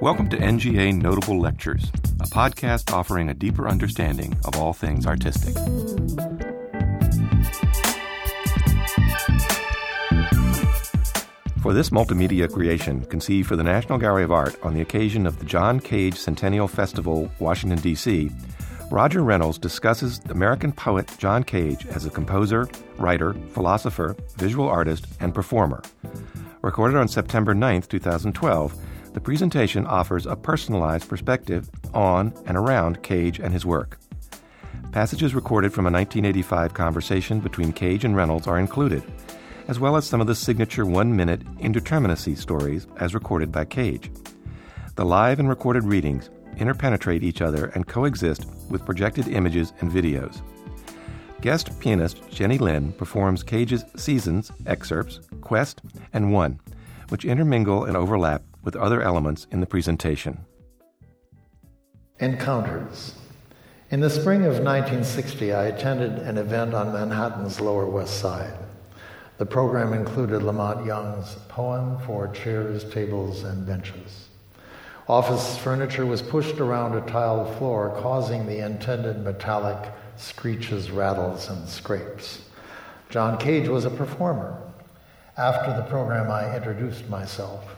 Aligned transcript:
Welcome 0.00 0.30
to 0.30 0.38
NGA 0.38 0.98
Notable 0.98 1.38
Lectures, 1.38 1.92
a 2.20 2.24
podcast 2.24 2.90
offering 2.90 3.28
a 3.28 3.34
deeper 3.34 3.68
understanding 3.68 4.34
of 4.46 4.56
all 4.56 4.72
things 4.72 5.06
artistic. 5.06 5.52
For 11.60 11.74
this 11.74 11.90
multimedia 11.90 12.50
creation, 12.50 13.04
conceived 13.04 13.46
for 13.46 13.56
the 13.56 13.62
National 13.62 13.98
Gallery 13.98 14.24
of 14.24 14.32
Art 14.32 14.56
on 14.62 14.72
the 14.72 14.80
occasion 14.80 15.26
of 15.26 15.38
the 15.38 15.44
John 15.44 15.78
Cage 15.78 16.16
Centennial 16.16 16.66
Festival, 16.66 17.30
Washington, 17.38 17.78
D.C., 17.80 18.30
Roger 18.90 19.22
Reynolds 19.22 19.58
discusses 19.58 20.18
American 20.30 20.72
poet 20.72 21.14
John 21.18 21.44
Cage 21.44 21.86
as 21.88 22.06
a 22.06 22.10
composer, 22.10 22.66
writer, 22.96 23.34
philosopher, 23.50 24.16
visual 24.38 24.66
artist, 24.66 25.06
and 25.20 25.34
performer. 25.34 25.82
Recorded 26.62 26.96
on 26.96 27.06
September 27.06 27.54
9, 27.54 27.82
2012, 27.82 28.74
the 29.12 29.20
presentation 29.20 29.86
offers 29.86 30.26
a 30.26 30.36
personalized 30.36 31.08
perspective 31.08 31.68
on 31.94 32.32
and 32.46 32.56
around 32.56 33.02
Cage 33.02 33.40
and 33.40 33.52
his 33.52 33.66
work. 33.66 33.98
Passages 34.92 35.34
recorded 35.34 35.72
from 35.72 35.86
a 35.86 35.90
1985 35.90 36.74
conversation 36.74 37.40
between 37.40 37.72
Cage 37.72 38.04
and 38.04 38.16
Reynolds 38.16 38.46
are 38.46 38.58
included, 38.58 39.02
as 39.68 39.78
well 39.78 39.96
as 39.96 40.06
some 40.06 40.20
of 40.20 40.26
the 40.26 40.34
signature 40.34 40.86
one 40.86 41.14
minute 41.14 41.44
indeterminacy 41.58 42.36
stories 42.36 42.86
as 42.98 43.14
recorded 43.14 43.52
by 43.52 43.64
Cage. 43.64 44.10
The 44.96 45.04
live 45.04 45.38
and 45.38 45.48
recorded 45.48 45.84
readings 45.84 46.30
interpenetrate 46.56 47.22
each 47.22 47.40
other 47.40 47.66
and 47.74 47.86
coexist 47.86 48.46
with 48.68 48.84
projected 48.84 49.28
images 49.28 49.72
and 49.80 49.90
videos. 49.90 50.40
Guest 51.40 51.78
pianist 51.80 52.28
Jenny 52.30 52.58
Lin 52.58 52.92
performs 52.92 53.42
Cage's 53.42 53.84
Seasons 53.96 54.52
excerpts, 54.66 55.20
Quest, 55.40 55.80
and 56.12 56.32
One, 56.32 56.60
which 57.08 57.24
intermingle 57.24 57.84
and 57.84 57.96
overlap 57.96 58.42
with 58.62 58.76
other 58.76 59.02
elements 59.02 59.46
in 59.50 59.60
the 59.60 59.66
presentation. 59.66 60.44
Encounters. 62.18 63.14
In 63.90 64.00
the 64.00 64.10
spring 64.10 64.42
of 64.42 64.60
1960, 64.60 65.52
I 65.52 65.64
attended 65.64 66.12
an 66.18 66.38
event 66.38 66.74
on 66.74 66.92
Manhattan's 66.92 67.60
Lower 67.60 67.86
West 67.86 68.20
Side. 68.20 68.54
The 69.38 69.46
program 69.46 69.92
included 69.92 70.42
La 70.42 70.52
Monte 70.52 70.86
Young's 70.86 71.34
poem 71.48 71.98
for 72.06 72.28
chairs, 72.28 72.84
tables, 72.92 73.42
and 73.42 73.66
benches. 73.66 74.28
Office 75.08 75.56
furniture 75.56 76.06
was 76.06 76.22
pushed 76.22 76.60
around 76.60 76.94
a 76.94 77.00
tiled 77.10 77.56
floor, 77.56 77.96
causing 78.00 78.46
the 78.46 78.64
intended 78.64 79.24
metallic 79.24 79.92
screeches, 80.16 80.90
rattles, 80.90 81.48
and 81.48 81.68
scrapes. 81.68 82.42
John 83.08 83.38
Cage 83.38 83.66
was 83.66 83.86
a 83.86 83.90
performer. 83.90 84.56
After 85.36 85.74
the 85.74 85.88
program, 85.88 86.30
I 86.30 86.54
introduced 86.54 87.08
myself. 87.08 87.76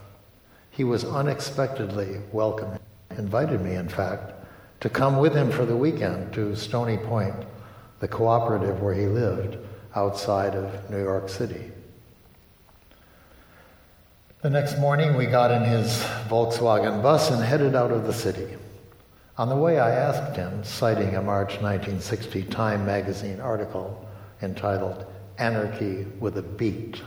He 0.72 0.84
was 0.84 1.04
unexpectedly 1.04 2.18
welcoming, 2.32 2.78
invited 3.10 3.60
me, 3.60 3.74
in 3.74 3.90
fact, 3.90 4.32
to 4.80 4.88
come 4.88 5.18
with 5.18 5.34
him 5.34 5.50
for 5.50 5.66
the 5.66 5.76
weekend 5.76 6.32
to 6.32 6.56
Stony 6.56 6.96
Point, 6.96 7.36
the 8.00 8.08
cooperative 8.08 8.80
where 8.80 8.94
he 8.94 9.04
lived 9.04 9.58
outside 9.94 10.54
of 10.54 10.90
New 10.90 11.02
York 11.02 11.28
City. 11.28 11.70
The 14.40 14.48
next 14.48 14.78
morning, 14.78 15.14
we 15.14 15.26
got 15.26 15.50
in 15.50 15.62
his 15.62 16.02
Volkswagen 16.28 17.02
bus 17.02 17.30
and 17.30 17.44
headed 17.44 17.74
out 17.74 17.92
of 17.92 18.06
the 18.06 18.14
city. 18.14 18.56
On 19.36 19.50
the 19.50 19.56
way, 19.56 19.78
I 19.78 19.90
asked 19.90 20.36
him, 20.36 20.64
citing 20.64 21.16
a 21.16 21.22
March 21.22 21.60
1960 21.60 22.44
Time 22.44 22.86
magazine 22.86 23.40
article 23.40 24.08
entitled 24.40 25.04
Anarchy 25.36 26.06
with 26.18 26.38
a 26.38 26.42
Beat, 26.42 27.02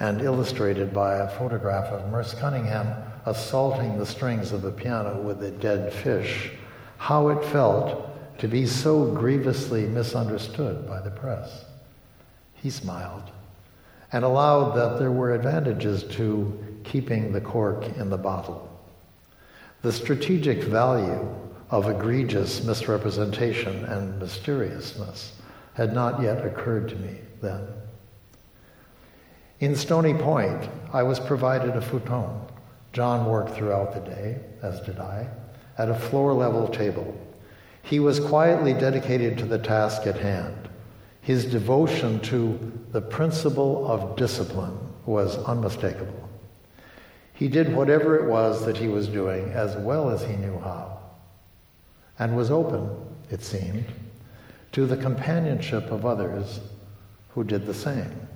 and 0.00 0.20
illustrated 0.20 0.92
by 0.92 1.16
a 1.16 1.28
photograph 1.28 1.86
of 1.86 2.10
Merce 2.10 2.34
Cunningham 2.34 2.86
assaulting 3.26 3.98
the 3.98 4.06
strings 4.06 4.52
of 4.52 4.64
a 4.64 4.70
piano 4.70 5.20
with 5.20 5.42
a 5.42 5.50
dead 5.50 5.92
fish, 5.92 6.52
how 6.98 7.28
it 7.28 7.44
felt 7.46 8.38
to 8.38 8.48
be 8.48 8.64
so 8.64 9.04
grievously 9.12 9.86
misunderstood 9.86 10.86
by 10.86 11.00
the 11.00 11.10
press. 11.10 11.64
He 12.54 12.70
smiled 12.70 13.30
and 14.12 14.24
allowed 14.24 14.74
that 14.76 14.98
there 14.98 15.12
were 15.12 15.34
advantages 15.34 16.04
to 16.04 16.80
keeping 16.84 17.32
the 17.32 17.40
cork 17.40 17.84
in 17.96 18.08
the 18.08 18.16
bottle. 18.16 18.64
The 19.82 19.92
strategic 19.92 20.62
value 20.64 21.28
of 21.70 21.88
egregious 21.88 22.64
misrepresentation 22.64 23.84
and 23.84 24.18
mysteriousness 24.18 25.32
had 25.74 25.92
not 25.92 26.22
yet 26.22 26.44
occurred 26.44 26.88
to 26.88 26.96
me 26.96 27.18
then. 27.42 27.66
In 29.60 29.74
Stony 29.74 30.14
Point, 30.14 30.68
I 30.92 31.02
was 31.02 31.18
provided 31.18 31.74
a 31.74 31.80
futon. 31.80 32.40
John 32.92 33.26
worked 33.26 33.56
throughout 33.56 33.92
the 33.92 34.08
day, 34.08 34.38
as 34.62 34.80
did 34.80 35.00
I, 35.00 35.28
at 35.76 35.88
a 35.88 35.94
floor 35.94 36.32
level 36.32 36.68
table. 36.68 37.12
He 37.82 37.98
was 37.98 38.20
quietly 38.20 38.72
dedicated 38.72 39.36
to 39.38 39.46
the 39.46 39.58
task 39.58 40.06
at 40.06 40.16
hand. 40.16 40.68
His 41.22 41.44
devotion 41.44 42.20
to 42.20 42.72
the 42.92 43.00
principle 43.00 43.90
of 43.90 44.16
discipline 44.16 44.78
was 45.06 45.38
unmistakable. 45.38 46.28
He 47.34 47.48
did 47.48 47.74
whatever 47.74 48.16
it 48.16 48.30
was 48.30 48.64
that 48.64 48.76
he 48.76 48.86
was 48.88 49.08
doing 49.08 49.50
as 49.52 49.76
well 49.76 50.08
as 50.10 50.22
he 50.22 50.36
knew 50.36 50.58
how, 50.60 51.00
and 52.18 52.36
was 52.36 52.50
open, 52.50 52.90
it 53.30 53.42
seemed, 53.42 53.86
to 54.72 54.86
the 54.86 54.96
companionship 54.96 55.90
of 55.90 56.06
others 56.06 56.60
who 57.30 57.42
did 57.42 57.66
the 57.66 57.74
same. 57.74 58.27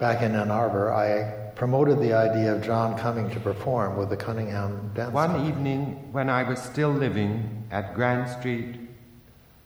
Back 0.00 0.22
in 0.22 0.34
Ann 0.34 0.50
Arbor, 0.50 0.90
I 0.94 1.52
promoted 1.56 2.00
the 2.00 2.14
idea 2.14 2.54
of 2.54 2.62
John 2.62 2.96
coming 2.96 3.30
to 3.32 3.38
perform 3.38 3.98
with 3.98 4.08
the 4.08 4.16
Cunningham 4.16 4.92
Dance. 4.94 5.12
One 5.12 5.46
evening, 5.46 6.10
when 6.10 6.30
I 6.30 6.42
was 6.42 6.58
still 6.58 6.88
living 6.88 7.68
at 7.70 7.94
Grand 7.94 8.26
Street 8.30 8.76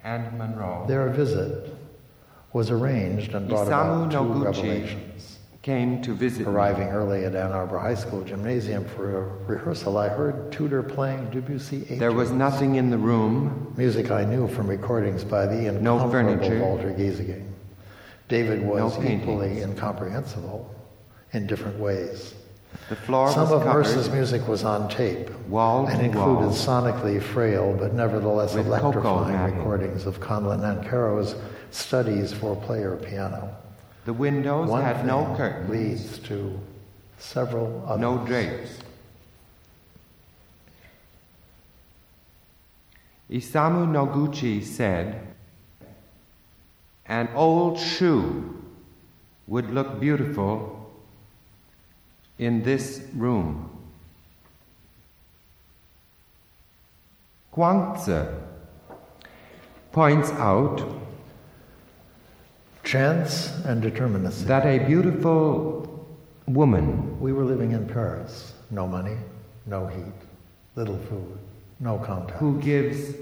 and 0.03 0.37
Monroe. 0.37 0.87
Their 0.89 1.09
visit 1.11 1.73
was 2.53 2.73
arranged 2.73 3.35
and 3.35 3.49
brought 3.49 3.69
Isamu 3.69 4.07
about 4.07 4.11
two 4.11 4.17
Noguchi 4.17 4.45
revelations. 4.45 5.39
came 5.63 6.03
to 6.03 6.15
visit 6.15 6.49
Arriving 6.49 6.89
me. 6.89 6.93
early 6.93 7.25
at 7.25 7.37
Ann 7.37 7.53
Arbor 7.53 7.79
High 7.79 7.95
School 7.95 8.25
gymnasium 8.25 8.85
for 8.87 9.19
a 9.19 9.23
rehearsal, 9.47 9.97
I 9.99 10.09
heard 10.09 10.51
Tudor 10.51 10.83
playing 10.83 11.31
Debussy 11.31 11.79
There 11.97 12.11
was 12.11 12.33
nothing 12.33 12.75
in 12.75 12.91
the 12.91 12.99
room, 12.99 13.73
music 13.77 14.11
I 14.11 14.25
knew 14.25 14.49
from 14.49 14.67
recordings 14.67 15.23
by 15.23 15.47
the 15.47 15.71
No 15.71 15.95
incomparable 15.95 16.39
furniture. 16.39 16.59
Walter 16.61 16.93
Gieseking. 16.93 17.54
David 18.29 18.63
was 18.65 18.97
paintings. 18.97 19.23
equally 19.23 19.61
incomprehensible 19.63 20.75
in 21.33 21.47
different 21.47 21.79
ways. 21.79 22.35
the 22.89 22.97
floor 22.97 23.31
Some 23.31 23.53
of 23.53 23.63
covered 23.63 23.85
Merce's 23.85 24.09
music 24.11 24.47
was 24.49 24.65
on 24.65 24.89
tape 24.89 25.31
wall 25.49 25.87
and 25.87 26.01
included 26.03 26.47
wall. 26.47 26.51
sonically 26.51 27.23
frail 27.23 27.77
but 27.79 27.93
nevertheless 27.95 28.55
With 28.55 28.67
electrifying 28.67 29.57
recordings 29.57 30.07
of 30.07 30.21
Conlon 30.21 30.61
Nancarrow's 30.61 31.35
studies 31.71 32.33
for 32.33 32.57
player 32.57 32.97
piano. 32.97 33.55
The 34.07 34.13
windows 34.13 34.69
One 34.69 34.83
had 34.83 35.07
no 35.07 35.35
curtains, 35.37 35.71
leads 35.71 36.19
to 36.29 36.59
several 37.19 37.85
others. 37.87 38.01
no 38.01 38.19
drapes. 38.27 38.79
Isamu 43.31 43.87
Noguchi 43.89 44.63
said, 44.63 45.34
An 47.07 47.29
old 47.35 47.79
shoe 47.79 48.63
would 49.47 49.71
look 49.71 50.01
beautiful 50.01 50.91
in 52.39 52.63
this 52.63 53.03
room. 53.15 53.71
Zhuangzi 57.55 58.41
points 59.93 60.31
out 60.33 60.83
Chance 62.83 63.65
and 63.65 63.83
determinacy. 63.83 64.45
that 64.45 64.67
a 64.67 64.79
beautiful 64.79 66.07
woman 66.47 67.19
we 67.19 67.33
were 67.33 67.45
living 67.45 67.73
in 67.73 67.87
Paris. 67.89 68.53
No 68.71 68.87
money, 68.87 69.17
no 69.67 69.87
heat, 69.87 70.13
little 70.77 70.99
food, 71.09 71.39
no 71.81 71.99
contact. 71.99 72.39
who 72.39 72.61
gives 72.61 73.15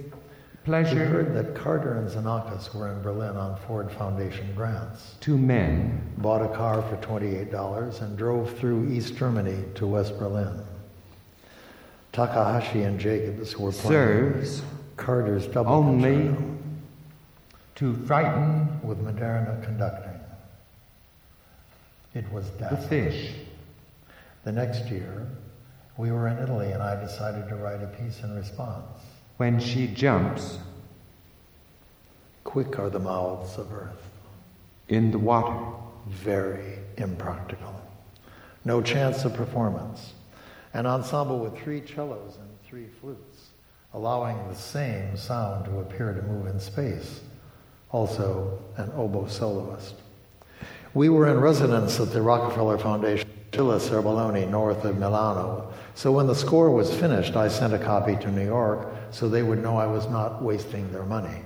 We 0.65 0.73
heard 0.73 1.35
that 1.35 1.57
Carter 1.57 1.95
and 1.95 2.09
Xenakis 2.09 2.73
were 2.73 2.93
in 2.93 3.03
Berlin 3.03 3.37
on 3.37 3.59
Ford 3.67 3.91
Foundation 3.91 4.49
grants. 4.55 5.17
Two 5.21 5.37
men 5.37 6.13
Bought 6.19 6.43
a 6.43 6.55
car 6.55 6.83
for 6.83 6.97
$28 6.99 8.01
and 8.01 8.17
drove 8.17 8.57
through 8.59 8.89
East 8.89 9.17
Germany 9.17 9.65
to 9.75 9.87
West 9.89 10.17
Berlin. 10.21 10.61
Takahashi 12.13 12.83
and 12.83 13.01
Jacobs 13.01 13.59
were 13.59 13.73
playing 13.73 13.93
serves 13.93 14.63
Carter's 14.97 15.47
double 15.47 15.73
only 15.73 16.27
concerto 16.27 16.53
to 17.75 17.97
frighten 18.07 18.81
with 18.85 19.03
Maderna 19.03 19.65
conducting. 19.65 20.21
It 22.15 22.31
was 22.31 22.49
death. 22.51 22.71
the 22.71 22.89
fish. 22.89 23.33
The 24.45 24.53
next 24.53 24.89
year, 24.91 25.27
we 25.97 26.13
were 26.13 26.29
in 26.29 26.39
Italy 26.39 26.71
and 26.71 26.81
I 26.81 27.03
decided 27.03 27.49
to 27.49 27.57
write 27.57 27.83
a 27.83 27.87
piece 27.87 28.23
in 28.23 28.37
response. 28.37 29.12
When 29.43 29.59
she 29.59 29.89
jumps 29.89 30.57
Quick 32.45 32.79
are 32.79 32.89
the 32.89 33.01
mouths 33.01 33.59
of 33.59 33.73
earth, 33.73 34.09
in 34.87 35.11
the 35.11 35.19
water, 35.19 35.67
very 36.07 36.79
impractical. 36.97 37.75
No 38.65 38.81
chance 38.81 39.25
of 39.25 39.35
performance. 39.35 40.13
an 40.75 40.87
ensemble 40.87 41.41
with 41.41 41.59
three 41.59 41.83
cellos 41.85 42.37
and 42.39 42.49
three 42.69 42.87
flutes, 43.01 43.49
allowing 43.93 44.39
the 44.47 44.55
same 44.55 45.17
sound 45.17 45.65
to 45.65 45.81
appear 45.81 46.13
to 46.13 46.23
move 46.23 46.47
in 46.47 46.61
space, 46.61 47.23
also 47.91 48.61
an 48.77 48.93
oboe 48.95 49.27
soloist. 49.27 49.97
We 50.95 51.09
were 51.09 51.27
in 51.27 51.41
residence 51.41 51.99
at 51.99 52.13
the 52.13 52.23
Rockefeller 52.23 52.79
Foundation, 52.79 53.29
Villa 53.51 53.81
Serbelloni, 53.81 54.49
north 54.49 54.85
of 54.85 54.99
Milano. 54.99 55.73
So 55.97 56.13
when 56.13 56.29
the 56.29 56.37
score 56.37 56.71
was 56.71 56.95
finished, 56.95 57.35
I 57.35 57.49
sent 57.49 57.75
a 57.75 57.79
copy 57.81 58.15
to 58.15 58.31
New 58.31 58.45
York 58.45 58.87
so 59.13 59.29
they 59.29 59.43
would 59.43 59.63
know 59.63 59.77
I 59.77 59.87
was 59.87 60.09
not 60.09 60.43
wasting 60.43 60.91
their 60.91 61.05
money. 61.05 61.43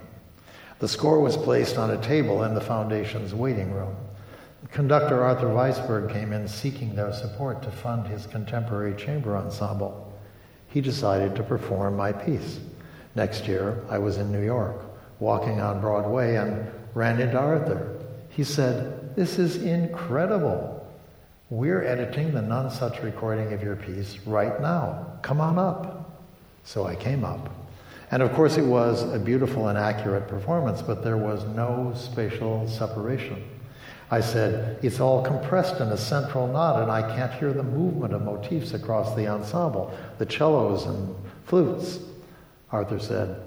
The 0.78 0.88
score 0.88 1.20
was 1.20 1.36
placed 1.36 1.78
on 1.78 1.90
a 1.90 2.02
table 2.02 2.42
in 2.44 2.54
the 2.54 2.60
foundation's 2.60 3.34
waiting 3.34 3.72
room. 3.72 3.96
Conductor 4.72 5.22
Arthur 5.22 5.46
Weisberg 5.46 6.12
came 6.12 6.32
in 6.32 6.48
seeking 6.48 6.94
their 6.94 7.12
support 7.12 7.62
to 7.62 7.70
fund 7.70 8.06
his 8.06 8.26
contemporary 8.26 8.94
chamber 8.94 9.36
ensemble. 9.36 10.12
He 10.68 10.80
decided 10.80 11.34
to 11.36 11.42
perform 11.42 11.96
my 11.96 12.12
piece. 12.12 12.60
Next 13.14 13.46
year, 13.46 13.82
I 13.88 13.98
was 13.98 14.18
in 14.18 14.30
New 14.30 14.44
York, 14.44 14.76
walking 15.20 15.60
on 15.60 15.80
Broadway, 15.80 16.36
and 16.36 16.70
ran 16.94 17.20
into 17.20 17.38
Arthur. 17.38 17.98
He 18.28 18.44
said, 18.44 19.16
This 19.16 19.38
is 19.38 19.56
incredible. 19.62 20.86
We're 21.48 21.84
editing 21.84 22.34
the 22.34 22.40
Nonesuch 22.40 23.02
recording 23.02 23.52
of 23.52 23.62
your 23.62 23.76
piece 23.76 24.18
right 24.26 24.60
now. 24.60 25.18
Come 25.22 25.40
on 25.40 25.58
up. 25.58 25.95
So 26.66 26.84
I 26.84 26.96
came 26.96 27.24
up. 27.24 27.48
And 28.10 28.22
of 28.22 28.32
course, 28.34 28.56
it 28.56 28.64
was 28.64 29.02
a 29.14 29.18
beautiful 29.18 29.68
and 29.68 29.78
accurate 29.78 30.28
performance, 30.28 30.82
but 30.82 31.02
there 31.02 31.16
was 31.16 31.44
no 31.54 31.92
spatial 31.96 32.68
separation. 32.68 33.42
I 34.10 34.20
said, 34.20 34.78
It's 34.82 34.98
all 34.98 35.22
compressed 35.22 35.80
in 35.80 35.88
a 35.88 35.96
central 35.96 36.48
knot, 36.48 36.82
and 36.82 36.90
I 36.90 37.02
can't 37.16 37.32
hear 37.34 37.52
the 37.52 37.62
movement 37.62 38.14
of 38.14 38.22
motifs 38.22 38.74
across 38.74 39.14
the 39.14 39.28
ensemble, 39.28 39.96
the 40.18 40.30
cellos 40.30 40.86
and 40.86 41.14
flutes. 41.44 42.00
Arthur 42.72 42.98
said, 42.98 43.40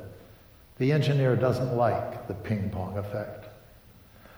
The 0.78 0.92
engineer 0.94 1.36
doesn't 1.36 1.76
like 1.76 2.28
the 2.28 2.34
ping 2.34 2.70
pong 2.70 2.98
effect. 2.98 3.48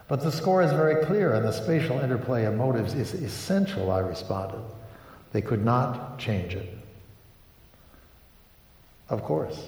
But 0.08 0.24
the 0.24 0.32
score 0.32 0.64
is 0.64 0.72
very 0.72 1.06
clear, 1.06 1.36
and 1.36 1.46
the 1.46 1.52
spatial 1.52 2.00
interplay 2.00 2.46
of 2.46 2.56
motives 2.56 2.96
is 2.96 3.14
essential, 3.14 3.92
I 3.92 4.00
responded. 4.00 4.62
They 5.34 5.42
could 5.42 5.64
not 5.64 6.18
change 6.18 6.56
it. 6.56 6.81
Of 9.12 9.24
course. 9.24 9.68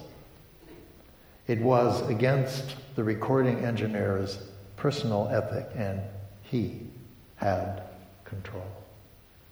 It 1.47 1.59
was 1.59 2.09
against 2.09 2.77
the 2.95 3.03
recording 3.03 3.59
engineer's 3.59 4.39
personal 4.77 5.27
ethic, 5.27 5.69
and 5.75 6.01
he 6.43 6.79
had 7.35 7.83
control. 8.23 8.65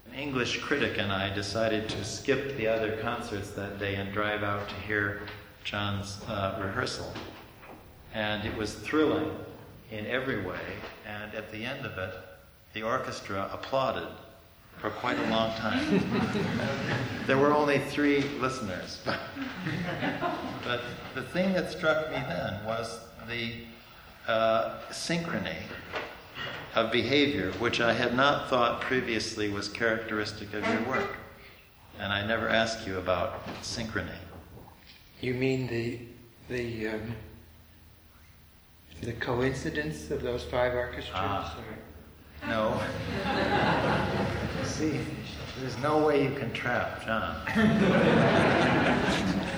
An 0.07 0.13
English 0.13 0.61
critic 0.61 0.97
and 0.97 1.11
I 1.11 1.33
decided 1.33 1.89
to 1.89 2.05
skip 2.05 2.55
the 2.55 2.67
other 2.67 2.95
concerts 3.01 3.51
that 3.51 3.79
day 3.79 3.95
and 3.95 4.13
drive 4.13 4.43
out 4.43 4.69
to 4.69 4.75
hear 4.75 5.23
John's 5.65 6.21
uh, 6.29 6.57
rehearsal. 6.63 7.11
And 8.13 8.47
it 8.47 8.55
was 8.55 8.73
thrilling 8.75 9.29
in 9.91 10.07
every 10.07 10.41
way, 10.41 10.61
and 11.05 11.35
at 11.35 11.51
the 11.51 11.65
end 11.65 11.85
of 11.85 11.97
it, 11.97 12.13
the 12.73 12.83
orchestra 12.83 13.49
applauded 13.51 14.07
for 14.79 14.89
quite 14.89 15.17
a 15.19 15.29
long 15.29 15.55
time. 15.57 16.03
there 17.27 17.37
were 17.37 17.53
only 17.53 17.79
three 17.79 18.21
listeners. 18.39 18.99
but 20.63 20.81
the 21.13 21.21
thing 21.21 21.53
that 21.53 21.71
struck 21.71 22.09
me 22.09 22.17
then 22.17 22.63
was 22.65 22.99
the 23.27 23.53
uh, 24.27 24.79
synchrony 24.89 25.57
of 26.75 26.91
behavior, 26.91 27.51
which 27.59 27.81
I 27.81 27.93
had 27.93 28.15
not 28.15 28.49
thought 28.49 28.81
previously 28.81 29.49
was 29.49 29.67
characteristic 29.67 30.53
of 30.53 30.65
your 30.67 30.81
work. 30.83 31.17
And 31.99 32.11
I 32.11 32.25
never 32.25 32.49
asked 32.49 32.87
you 32.87 32.97
about 32.97 33.45
synchrony. 33.61 34.15
You 35.19 35.35
mean 35.35 35.67
the 35.67 35.99
the 36.49 36.87
um, 36.87 37.15
the 39.01 39.13
coincidence 39.13 40.09
of 40.09 40.21
those 40.21 40.43
five 40.43 40.73
orchestras? 40.73 41.13
Ah. 41.15 41.57
No. 42.47 42.79
See, 44.63 44.99
there's 45.59 45.77
no 45.79 46.05
way 46.05 46.23
you 46.23 46.31
can 46.31 46.51
trap 46.53 47.05
John. 47.05 47.35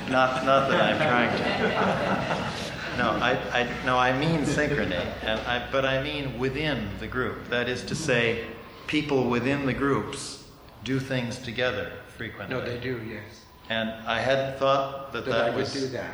not, 0.10 0.46
not 0.46 0.70
that 0.70 0.82
I'm 0.82 0.98
trying 0.98 1.38
to. 1.38 2.74
No, 2.98 3.10
I, 3.10 3.32
I, 3.52 3.86
no, 3.86 3.98
I 3.98 4.18
mean 4.18 4.42
synchrony, 4.42 5.04
and 5.24 5.40
I, 5.42 5.68
but 5.72 5.86
I 5.86 6.04
mean 6.04 6.38
within 6.38 6.90
the 7.00 7.08
group. 7.08 7.50
That 7.50 7.68
is 7.68 7.84
to 7.86 7.96
say, 7.96 8.46
people 8.88 9.30
within 9.30 9.66
the 9.66 9.74
groups 9.74 10.44
do 10.84 11.00
things 11.00 11.40
together 11.40 11.92
frequently. 12.18 12.56
No, 12.56 12.64
they 12.64 12.80
do, 12.80 13.02
yes. 13.08 13.43
And 13.74 13.90
I 14.06 14.20
hadn't 14.20 14.60
thought 14.60 15.12
that 15.14 15.26
that, 15.26 15.32
that 15.32 15.52
I 15.52 15.56
was. 15.56 15.74
would 15.74 15.82
do 15.82 15.88
that. 15.98 16.14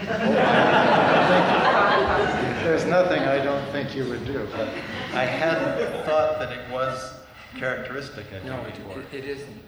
There's 2.62 2.84
nothing 2.84 3.22
I 3.22 3.42
don't 3.42 3.66
think 3.72 3.96
you 3.96 4.08
would 4.08 4.24
do, 4.24 4.46
but 4.52 4.68
I 5.12 5.24
hadn't 5.24 6.04
thought 6.04 6.38
that 6.38 6.52
it 6.52 6.70
was 6.70 7.14
characteristic 7.56 8.30
of 8.30 8.44
no, 8.44 8.62
you 8.62 9.00
it, 9.00 9.12
it 9.12 9.24
isn't. 9.24 9.60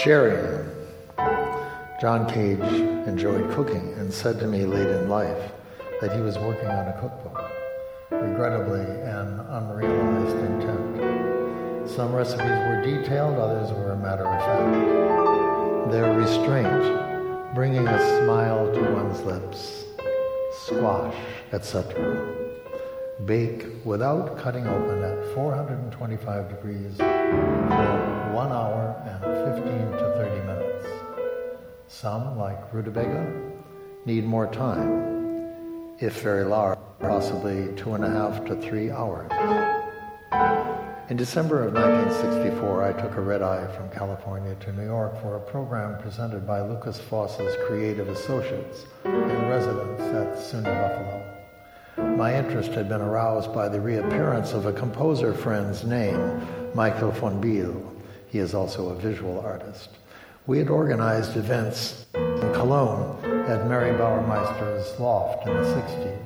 Sharing. 0.00 0.68
John 2.00 2.28
Cage 2.28 2.58
enjoyed 3.06 3.50
cooking 3.52 3.92
and 3.98 4.12
said 4.12 4.38
to 4.40 4.46
me 4.46 4.64
late 4.64 4.88
in 4.88 5.08
life 5.08 5.52
that 6.00 6.12
he 6.12 6.20
was 6.20 6.38
working 6.38 6.66
on 6.66 6.88
a 6.88 6.98
cookbook, 7.00 7.38
regrettably 8.10 8.80
an 8.80 9.40
unrealized 9.50 10.36
intent. 10.36 11.88
Some 11.88 12.12
recipes 12.12 12.40
were 12.40 12.82
detailed, 12.82 13.38
others 13.38 13.70
were 13.72 13.92
a 13.92 13.96
matter 13.96 14.26
of 14.26 14.40
fact. 14.40 15.92
Their 15.92 16.16
restraint, 16.18 17.54
bringing 17.54 17.86
a 17.86 17.98
smile 18.24 18.72
to 18.72 18.80
one's 18.92 19.20
lips, 19.22 19.84
squash, 20.64 21.14
etc. 21.52 22.34
Bake 23.26 23.66
without 23.84 24.38
cutting 24.38 24.66
open 24.66 25.04
at 25.04 25.34
425 25.34 26.48
degrees 26.48 28.21
one 28.32 28.50
hour 28.50 28.96
and 29.04 29.20
15 29.54 29.92
to 29.92 30.14
30 30.16 30.46
minutes. 30.46 30.86
Some, 31.86 32.38
like 32.38 32.72
rutabaga, 32.72 33.30
need 34.06 34.24
more 34.24 34.46
time, 34.46 35.94
if 35.98 36.22
very 36.22 36.44
large, 36.44 36.78
possibly 36.98 37.68
two 37.76 37.92
and 37.92 38.04
a 38.04 38.08
half 38.08 38.42
to 38.46 38.56
three 38.56 38.90
hours. 38.90 39.30
In 41.10 41.16
December 41.18 41.62
of 41.66 41.74
1964, 41.74 42.84
I 42.84 42.92
took 42.94 43.18
a 43.18 43.20
red 43.20 43.42
eye 43.42 43.66
from 43.76 43.90
California 43.90 44.54
to 44.54 44.72
New 44.72 44.86
York 44.86 45.20
for 45.20 45.36
a 45.36 45.40
program 45.40 46.00
presented 46.00 46.46
by 46.46 46.62
Lukas 46.62 46.98
Foss's 46.98 47.54
Creative 47.66 48.08
Associates 48.08 48.86
in 49.04 49.48
residence 49.48 50.00
at 50.00 50.38
SUNY 50.38 50.64
Buffalo. 50.64 52.16
My 52.16 52.34
interest 52.34 52.70
had 52.70 52.88
been 52.88 53.02
aroused 53.02 53.52
by 53.52 53.68
the 53.68 53.78
reappearance 53.78 54.54
of 54.54 54.64
a 54.64 54.72
composer 54.72 55.34
friend's 55.34 55.84
name, 55.84 56.40
Michael 56.74 57.10
von 57.10 57.38
Biel. 57.38 57.91
He 58.32 58.38
is 58.38 58.54
also 58.54 58.88
a 58.88 58.94
visual 58.94 59.40
artist. 59.40 59.90
We 60.46 60.56
had 60.56 60.70
organized 60.70 61.36
events 61.36 62.06
in 62.14 62.50
Cologne 62.54 63.18
at 63.46 63.68
Mary 63.68 63.92
Bauermeister's 63.92 64.98
loft 64.98 65.46
in 65.46 65.52
the 65.52 65.62
60s. 65.62 66.16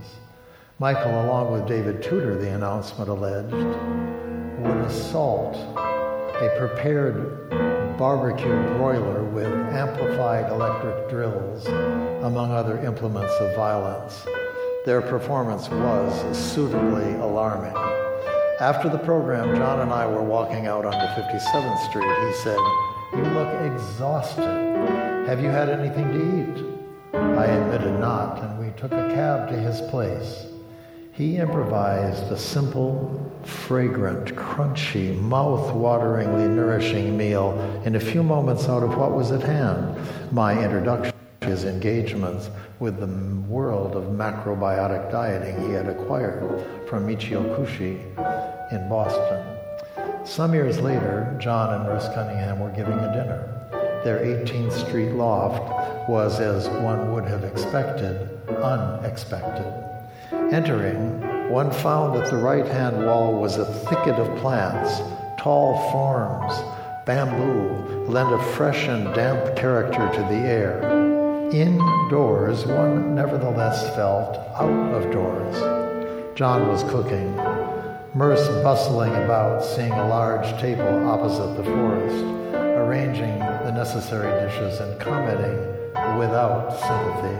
Michael, 0.79 1.25
along 1.25 1.53
with 1.53 1.67
David 1.67 2.05
Tudor, 2.05 2.39
the 2.39 2.55
announcement 2.55 3.11
alleged, 3.11 3.53
would 3.53 4.77
assault 4.87 5.57
a 5.57 6.55
prepared 6.57 7.51
barbecue 7.99 8.55
broiler 8.77 9.25
with 9.25 9.53
amplified 9.75 10.53
electric 10.53 11.11
drills, 11.11 11.67
among 12.23 12.53
other 12.53 12.79
implements 12.85 13.35
of 13.41 13.57
violence. 13.57 14.25
Their 14.85 15.03
performance 15.03 15.69
was 15.69 16.39
suitably 16.39 17.15
alarming. 17.15 18.06
After 18.59 18.89
the 18.89 18.97
program, 18.97 19.55
John 19.55 19.81
and 19.81 19.93
I 19.93 20.07
were 20.07 20.23
walking 20.23 20.67
out 20.67 20.87
onto 20.87 20.99
57th 20.99 21.91
Street. 21.91 22.09
He 22.27 22.33
said, 22.43 22.59
You 23.13 23.23
look 23.35 23.53
exhausted. 23.71 24.45
Have 25.29 25.43
you 25.43 25.51
had 25.51 25.69
anything 25.69 26.11
to 26.11 26.41
eat? 26.41 26.65
I 27.13 27.45
admitted 27.45 28.01
not, 28.01 28.43
and 28.43 28.59
we 28.59 28.71
took 28.79 28.93
a 28.93 29.13
cab 29.15 29.51
to 29.51 29.57
his 29.59 29.83
place. 29.91 30.47
He 31.13 31.37
improvised 31.37 32.33
a 32.33 32.39
simple, 32.39 33.31
fragrant, 33.45 34.35
crunchy, 34.37 35.21
mouth-wateringly 35.21 36.49
nourishing 36.49 37.15
meal 37.15 37.61
in 37.85 37.97
a 37.97 38.01
few 38.01 38.23
moments 38.23 38.71
out 38.71 38.83
of 38.83 38.97
what 38.97 39.13
was 39.13 39.33
at 39.33 39.43
hand, 39.43 39.99
my 40.33 40.59
introduction 40.65 41.16
his 41.47 41.65
engagements 41.65 42.51
with 42.81 42.99
the 42.99 43.07
world 43.49 43.95
of 43.97 44.05
macrobiotic 44.05 45.11
dieting 45.11 45.67
he 45.67 45.73
had 45.73 45.89
acquired 45.89 46.65
from 46.89 47.07
Michio 47.07 47.43
Kushi 47.57 48.01
in 48.73 48.89
Boston. 48.89 49.57
Some 50.27 50.53
years 50.53 50.81
later, 50.81 51.37
John 51.41 51.73
and 51.73 51.89
Ruth 51.89 52.13
Cunningham 52.13 52.59
were 52.61 52.71
giving 52.71 52.99
a 52.99 53.13
dinner. 53.13 54.01
Their 54.05 54.19
18th 54.19 54.73
Street 54.73 55.13
loft 55.13 56.09
was, 56.09 56.41
as 56.41 56.69
one 56.69 57.13
would 57.13 57.25
have 57.25 57.45
expected, 57.45 58.29
unexpected. 58.49 59.73
Entering, 60.53 61.51
one 61.51 61.71
found 61.71 62.17
that 62.17 62.31
the 62.31 62.37
right 62.37 62.67
hand 62.67 63.07
wall 63.07 63.41
was 63.41 63.57
a 63.57 63.65
thicket 63.65 64.17
of 64.17 64.37
plants, 64.39 64.99
tall 65.41 65.91
forms, 65.93 66.53
bamboo 67.07 68.05
lend 68.09 68.33
a 68.33 68.43
fresh 68.55 68.89
and 68.89 69.15
damp 69.15 69.57
character 69.57 70.11
to 70.13 70.21
the 70.23 70.41
air. 70.47 71.16
Indoors, 71.53 72.67
one 72.67 73.15
nevertheless 73.15 73.95
felt 73.95 74.37
out 74.57 74.95
of 74.95 75.13
doors. 75.13 76.37
John 76.37 76.67
was 76.67 76.83
cooking. 76.85 77.37
Merce 78.15 78.49
bustling 78.65 79.15
about, 79.15 79.65
seeing 79.65 79.93
a 79.93 80.09
large 80.09 80.49
table 80.61 81.09
opposite 81.09 81.57
the 81.57 81.63
forest, 81.63 82.25
arranging 82.53 83.39
the 83.39 83.71
necessary 83.71 84.29
dishes 84.45 84.81
and 84.81 84.99
commenting 85.01 85.57
without 86.19 86.73
sympathy 86.81 87.39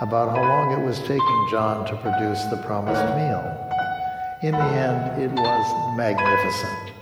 about 0.00 0.34
how 0.34 0.42
long 0.42 0.80
it 0.80 0.84
was 0.84 0.98
taking 1.00 1.48
John 1.50 1.84
to 1.86 1.96
produce 1.96 2.42
the 2.44 2.62
promised 2.66 3.04
meal. 3.14 3.44
In 4.40 4.52
the 4.52 4.58
end, 4.58 5.22
it 5.22 5.30
was 5.32 5.96
magnificent. 5.98 6.92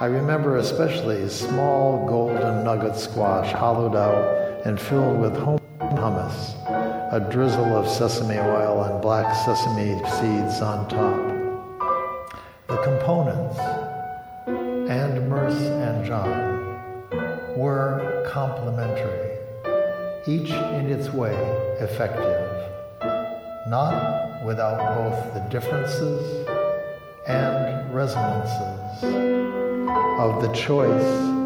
I 0.00 0.06
remember 0.06 0.56
especially 0.56 1.28
small 1.28 2.04
golden 2.08 2.64
nugget 2.64 2.96
squash 2.96 3.52
hollowed 3.52 3.94
out 3.94 4.41
and 4.64 4.80
filled 4.80 5.20
with 5.20 5.36
home 5.36 5.60
hummus, 5.80 6.54
a 7.12 7.28
drizzle 7.30 7.76
of 7.76 7.88
sesame 7.88 8.38
oil 8.38 8.84
and 8.84 9.02
black 9.02 9.34
sesame 9.44 9.98
seeds 10.04 10.60
on 10.60 10.88
top. 10.88 11.32
The 12.68 12.76
components, 12.82 13.58
and 14.46 15.28
Merce 15.28 15.60
and 15.60 16.04
John, 16.06 17.56
were 17.56 18.28
complementary, 18.30 19.38
each 20.26 20.50
in 20.50 20.90
its 20.90 21.12
way 21.12 21.34
effective, 21.80 22.70
not 23.68 24.44
without 24.44 24.78
both 24.96 25.34
the 25.34 25.40
differences 25.50 26.46
and 27.26 27.94
resonances 27.94 29.04
of 30.18 30.40
the 30.40 30.52
choice 30.54 31.41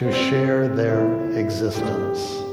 to 0.00 0.10
share 0.10 0.66
their 0.66 1.30
existence. 1.38 2.49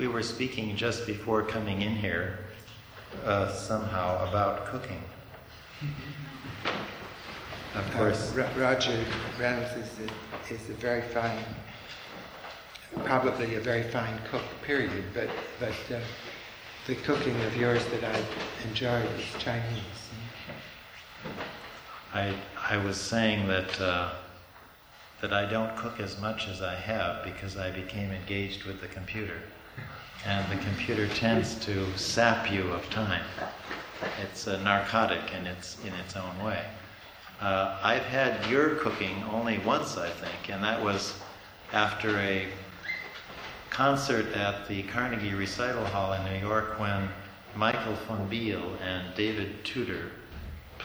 We 0.00 0.08
were 0.08 0.22
speaking 0.22 0.74
just 0.76 1.06
before 1.06 1.42
coming 1.42 1.82
in 1.82 1.94
here 1.94 2.38
uh, 3.22 3.52
somehow 3.52 4.26
about 4.26 4.64
cooking. 4.64 5.02
Of 7.74 7.86
Uh, 7.86 7.98
course, 7.98 8.32
Roger 8.56 9.04
Reynolds 9.38 9.72
is 9.76 9.90
a, 10.00 10.54
is 10.54 10.70
a 10.70 10.72
very 10.80 11.02
fine, 11.02 11.44
probably 13.04 13.56
a 13.56 13.60
very 13.60 13.82
fine 13.82 14.18
cook, 14.30 14.42
period. 14.62 15.04
But 15.12 15.28
but 15.58 15.76
uh, 15.94 16.00
the 16.86 16.94
cooking 16.94 17.38
of 17.42 17.54
yours 17.54 17.84
that 17.92 18.02
I 18.02 18.18
enjoy 18.66 19.00
is 19.18 19.26
Chinese. 19.38 20.00
I, 22.14 22.34
I 22.56 22.78
was 22.78 22.96
saying 22.98 23.48
that, 23.48 23.78
uh, 23.78 24.12
that 25.20 25.34
I 25.34 25.44
don't 25.44 25.76
cook 25.76 26.00
as 26.00 26.18
much 26.18 26.48
as 26.48 26.62
I 26.62 26.74
have 26.74 27.22
because 27.22 27.58
I 27.58 27.70
became 27.70 28.10
engaged 28.12 28.64
with 28.64 28.80
the 28.80 28.88
computer. 28.88 29.42
And 30.30 30.48
the 30.48 30.64
computer 30.64 31.08
tends 31.08 31.56
to 31.66 31.84
sap 31.98 32.52
you 32.52 32.68
of 32.68 32.88
time. 32.88 33.24
It's 34.22 34.46
a 34.46 34.62
narcotic 34.62 35.34
in 35.34 35.44
its, 35.44 35.76
in 35.84 35.92
its 35.94 36.14
own 36.14 36.44
way. 36.44 36.62
Uh, 37.40 37.76
I've 37.82 38.04
had 38.04 38.48
your 38.48 38.76
cooking 38.76 39.24
only 39.32 39.58
once, 39.58 39.96
I 39.96 40.08
think, 40.08 40.48
and 40.48 40.62
that 40.62 40.80
was 40.80 41.14
after 41.72 42.16
a 42.18 42.46
concert 43.70 44.32
at 44.36 44.68
the 44.68 44.84
Carnegie 44.84 45.34
Recital 45.34 45.84
Hall 45.86 46.12
in 46.12 46.24
New 46.24 46.38
York 46.38 46.78
when 46.78 47.08
Michael 47.56 47.96
von 48.06 48.28
Biel 48.28 48.76
and 48.84 49.12
David 49.16 49.64
Tudor 49.64 50.12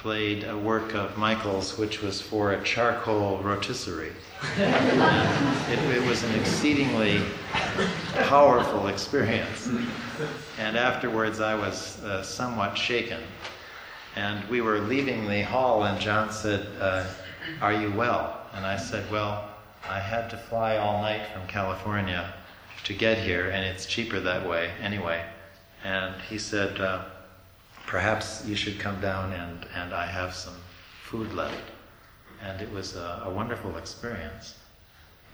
played 0.05 0.43
a 0.43 0.55
work 0.55 0.93
of 0.93 1.17
Michael's, 1.17 1.79
which 1.79 2.03
was 2.03 2.21
for 2.21 2.51
a 2.51 2.63
charcoal 2.63 3.39
rotisserie. 3.39 4.11
It, 5.71 5.79
it, 5.97 6.07
was 6.07 6.21
an 6.21 6.39
exceedingly 6.39 7.23
powerful 8.29 8.85
experience. 8.85 9.67
And 10.59 10.77
afterwards, 10.77 11.39
I 11.39 11.55
was 11.55 12.03
uh, 12.03 12.21
somewhat 12.21 12.77
shaken. 12.77 13.19
And 14.15 14.47
we 14.47 14.61
were 14.61 14.77
leaving 14.77 15.27
the 15.27 15.41
hall, 15.41 15.85
and 15.85 15.99
John 15.99 16.31
said, 16.31 16.67
uh, 16.79 17.07
Are 17.59 17.73
you 17.73 17.91
well? 17.93 18.41
And 18.53 18.63
I 18.63 18.77
said, 18.77 19.11
Well, 19.11 19.49
I 19.89 19.99
had 19.99 20.29
to 20.29 20.37
fly 20.37 20.77
all 20.77 21.01
night 21.01 21.25
from 21.33 21.47
California 21.47 22.31
to 22.83 22.93
get 22.93 23.17
here, 23.17 23.49
and 23.49 23.65
it's 23.65 23.87
cheaper 23.87 24.19
that 24.19 24.47
way 24.47 24.69
anyway. 24.79 25.25
And 25.83 26.13
he 26.29 26.37
said, 26.37 26.79
uh, 26.79 27.05
perhaps 27.85 28.43
you 28.45 28.55
should 28.55 28.79
come 28.79 28.99
down 28.99 29.31
and, 29.33 29.65
and 29.75 29.93
I 29.93 30.05
have 30.05 30.33
some 30.33 30.55
food 31.03 31.33
left. 31.33 31.71
And 32.41 32.61
it 32.61 32.71
was 32.71 32.95
a, 32.95 33.23
a 33.25 33.29
wonderful 33.29 33.77
experience. 33.77 34.55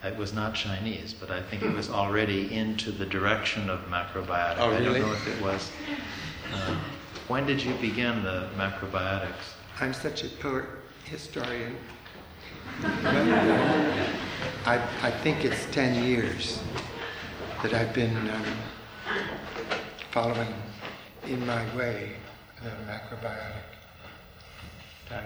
It 0.03 0.17
was 0.17 0.33
not 0.33 0.55
Chinese, 0.55 1.13
but 1.13 1.29
I 1.29 1.41
think 1.41 1.63
it 1.63 1.73
was 1.73 1.89
already 1.89 2.53
into 2.53 2.91
the 2.91 3.05
direction 3.05 3.69
of 3.69 3.79
macrobiotics. 3.87 4.55
Oh, 4.57 4.71
really? 4.71 4.81
I 4.81 4.99
don't 4.99 5.01
know 5.01 5.13
if 5.13 5.27
it 5.27 5.41
was. 5.43 5.71
Uh, 6.53 6.75
when 7.27 7.45
did 7.45 7.63
you 7.63 7.73
begin 7.75 8.23
the 8.23 8.49
macrobiotics? 8.57 9.53
I'm 9.79 9.93
such 9.93 10.23
a 10.23 10.27
poor 10.27 10.67
historian. 11.05 11.75
I, 14.65 14.81
I 15.01 15.11
think 15.11 15.45
it's 15.45 15.65
10 15.67 16.03
years 16.03 16.61
that 17.61 17.73
I've 17.73 17.93
been 17.93 18.15
um, 18.29 18.45
following 20.11 20.53
in 21.27 21.45
my 21.45 21.63
way 21.75 22.15
the 22.63 22.69
macrobiotic 22.91 23.69
diet. 25.09 25.25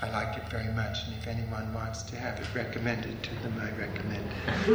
I 0.00 0.10
like 0.10 0.36
it 0.36 0.48
very 0.48 0.72
much, 0.72 1.06
and 1.06 1.14
if 1.14 1.26
anyone 1.28 1.72
wants 1.72 2.02
to 2.04 2.16
have 2.16 2.38
it 2.40 2.46
recommended 2.54 3.22
to 3.22 3.34
them, 3.36 3.60
I 3.60 3.70
recommend 3.78 4.28
it. 4.46 4.72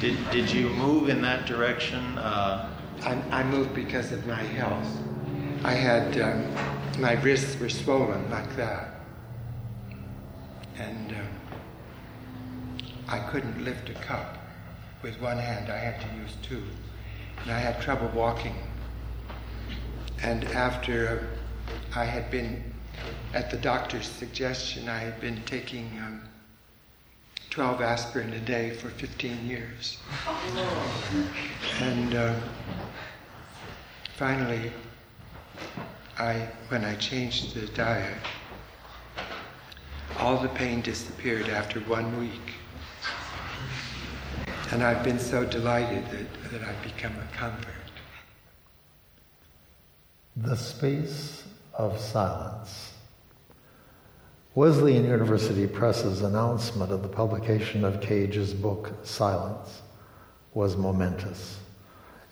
did, 0.00 0.30
did 0.30 0.50
you 0.52 0.68
move 0.70 1.08
in 1.08 1.22
that 1.22 1.46
direction? 1.46 2.18
Uh... 2.18 2.68
I, 3.04 3.20
I, 3.32 3.42
moved 3.42 3.74
because 3.74 4.12
of 4.12 4.24
my 4.28 4.42
health. 4.42 4.86
I 5.64 5.72
had, 5.72 6.20
um, 6.20 6.54
my 7.00 7.14
wrists 7.14 7.58
were 7.58 7.68
swollen 7.68 8.30
like 8.30 8.54
that. 8.54 8.94
And 10.78 11.10
um, 11.10 11.28
I 13.08 13.18
couldn't 13.18 13.64
lift 13.64 13.88
a 13.88 13.94
cup 13.94 14.41
with 15.02 15.20
one 15.20 15.38
hand, 15.38 15.70
I 15.70 15.76
had 15.76 16.00
to 16.00 16.06
use 16.16 16.36
two. 16.42 16.62
And 17.42 17.50
I 17.50 17.58
had 17.58 17.80
trouble 17.80 18.08
walking. 18.14 18.54
And 20.22 20.44
after 20.44 21.28
I 21.94 22.04
had 22.04 22.30
been, 22.30 22.62
at 23.34 23.50
the 23.50 23.56
doctor's 23.56 24.06
suggestion, 24.06 24.88
I 24.88 24.98
had 24.98 25.20
been 25.20 25.42
taking 25.44 25.90
um, 25.98 26.22
12 27.50 27.82
aspirin 27.82 28.32
a 28.32 28.38
day 28.40 28.70
for 28.70 28.88
15 28.88 29.46
years. 29.46 29.98
And 31.80 32.14
uh, 32.14 32.34
finally, 34.16 34.72
I, 36.18 36.48
when 36.68 36.84
I 36.84 36.94
changed 36.96 37.54
the 37.54 37.66
diet, 37.74 38.16
all 40.18 40.38
the 40.38 40.48
pain 40.48 40.80
disappeared 40.82 41.48
after 41.48 41.80
one 41.80 42.18
week. 42.20 42.54
And 44.72 44.82
I've 44.82 45.04
been 45.04 45.18
so 45.18 45.44
delighted 45.44 46.02
that, 46.06 46.50
that 46.50 46.62
I've 46.66 46.82
become 46.82 47.12
a 47.12 47.36
convert. 47.36 47.66
The 50.34 50.56
space 50.56 51.44
of 51.74 52.00
silence. 52.00 52.94
Wesleyan 54.54 55.04
University 55.04 55.66
Press's 55.66 56.22
announcement 56.22 56.90
of 56.90 57.02
the 57.02 57.08
publication 57.08 57.84
of 57.84 58.00
Cage's 58.00 58.54
book, 58.54 58.92
Silence, 59.02 59.82
was 60.54 60.74
momentous. 60.74 61.58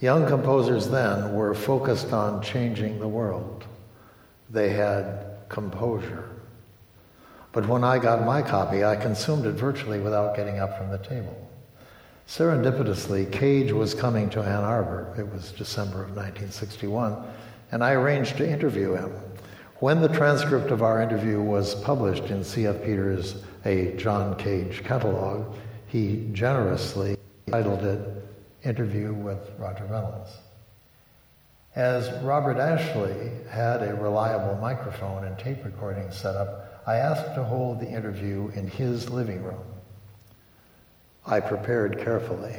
Young 0.00 0.26
composers 0.26 0.88
then 0.88 1.34
were 1.34 1.52
focused 1.52 2.14
on 2.14 2.42
changing 2.42 3.00
the 3.00 3.08
world. 3.08 3.64
They 4.48 4.70
had 4.70 5.36
composure. 5.50 6.30
But 7.52 7.68
when 7.68 7.84
I 7.84 7.98
got 7.98 8.24
my 8.24 8.40
copy, 8.40 8.82
I 8.82 8.96
consumed 8.96 9.44
it 9.44 9.56
virtually 9.56 10.00
without 10.00 10.34
getting 10.34 10.58
up 10.58 10.78
from 10.78 10.88
the 10.88 10.96
table. 10.96 11.49
Serendipitously, 12.30 13.28
Cage 13.32 13.72
was 13.72 13.92
coming 13.92 14.30
to 14.30 14.40
Ann 14.40 14.62
Arbor. 14.62 15.12
It 15.18 15.28
was 15.32 15.50
December 15.50 16.04
of 16.04 16.10
1961, 16.10 17.16
and 17.72 17.82
I 17.82 17.90
arranged 17.90 18.36
to 18.36 18.48
interview 18.48 18.92
him. 18.92 19.10
When 19.80 20.00
the 20.00 20.06
transcript 20.06 20.70
of 20.70 20.80
our 20.80 21.02
interview 21.02 21.42
was 21.42 21.74
published 21.74 22.26
in 22.26 22.44
C.F. 22.44 22.84
Peters' 22.84 23.42
A 23.64 23.96
John 23.96 24.36
Cage 24.36 24.84
Catalog, 24.84 25.56
he 25.88 26.28
generously 26.32 27.16
titled 27.50 27.82
it 27.82 27.98
Interview 28.62 29.12
with 29.12 29.50
Roger 29.58 29.86
Reynolds. 29.86 30.30
As 31.74 32.12
Robert 32.22 32.58
Ashley 32.58 33.28
had 33.50 33.82
a 33.82 33.96
reliable 33.96 34.54
microphone 34.60 35.24
and 35.24 35.36
tape 35.36 35.64
recording 35.64 36.12
set 36.12 36.36
up, 36.36 36.80
I 36.86 36.94
asked 36.94 37.34
to 37.34 37.42
hold 37.42 37.80
the 37.80 37.90
interview 37.90 38.52
in 38.54 38.68
his 38.68 39.10
living 39.10 39.42
room. 39.42 39.69
I 41.26 41.40
prepared 41.40 41.98
carefully. 41.98 42.56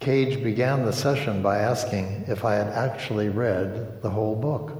Cage 0.00 0.42
began 0.42 0.84
the 0.84 0.92
session 0.92 1.42
by 1.42 1.58
asking 1.58 2.24
if 2.28 2.44
I 2.44 2.54
had 2.54 2.68
actually 2.68 3.28
read 3.28 4.00
the 4.00 4.10
whole 4.10 4.36
book. 4.36 4.72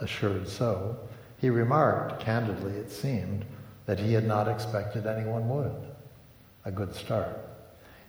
Assured 0.00 0.48
so, 0.48 0.96
he 1.38 1.50
remarked, 1.50 2.20
candidly 2.20 2.72
it 2.72 2.90
seemed, 2.90 3.44
that 3.86 3.98
he 3.98 4.12
had 4.12 4.26
not 4.26 4.48
expected 4.48 5.06
anyone 5.06 5.48
would. 5.48 5.72
A 6.64 6.70
good 6.70 6.94
start. 6.94 7.38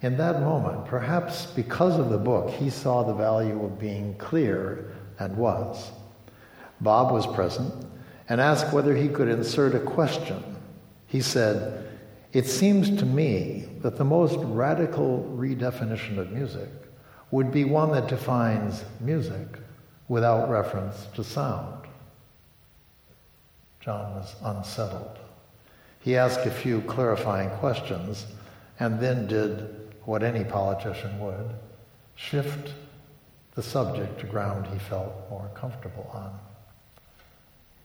In 0.01 0.17
that 0.17 0.41
moment, 0.41 0.86
perhaps 0.86 1.45
because 1.45 1.97
of 1.97 2.10
the 2.10 2.17
book, 2.17 2.49
he 2.49 2.69
saw 2.69 3.03
the 3.03 3.13
value 3.13 3.63
of 3.63 3.79
being 3.79 4.15
clear 4.15 4.91
and 5.19 5.36
was. 5.38 5.91
Bob 6.82 7.12
was 7.12 7.27
present 7.27 7.73
and 8.29 8.39
asked 8.39 8.73
whether 8.73 8.95
he 8.95 9.10
could 9.10 9.27
insert 9.27 9.75
a 9.75 9.79
question. 9.79 10.43
He 11.08 11.21
said, 11.21 11.88
it 12.32 12.46
seems 12.46 12.89
to 13.00 13.06
me 13.06 13.68
that 13.82 13.98
the 13.98 14.04
most 14.04 14.38
radical 14.39 15.28
redefinition 15.36 16.18
of 16.18 16.32
music 16.32 16.70
would 17.32 17.52
be 17.52 17.63
one 17.63 17.92
that 17.92 18.08
defines 18.08 18.84
music 19.00 19.48
without 20.08 20.50
reference 20.50 21.08
to 21.15 21.24
sound. 21.24 21.88
John 23.80 24.15
was 24.15 24.36
unsettled. 24.44 25.18
He 26.02 26.18
asked 26.18 26.46
a 26.46 26.52
few 26.52 26.82
clarifying 26.82 27.50
questions 27.58 28.26
and 28.80 29.00
then 29.00 29.28
did 29.28 29.92
what 30.06 30.24
any 30.24 30.44
politician 30.44 31.20
would 31.20 31.50
shift 32.15 32.74
the 33.56 33.63
subject 33.63 34.20
to 34.20 34.26
ground 34.26 34.68
he 34.68 34.80
felt 34.80 35.13
more 35.30 35.50
comfortable 35.54 36.10
on. 36.13 36.38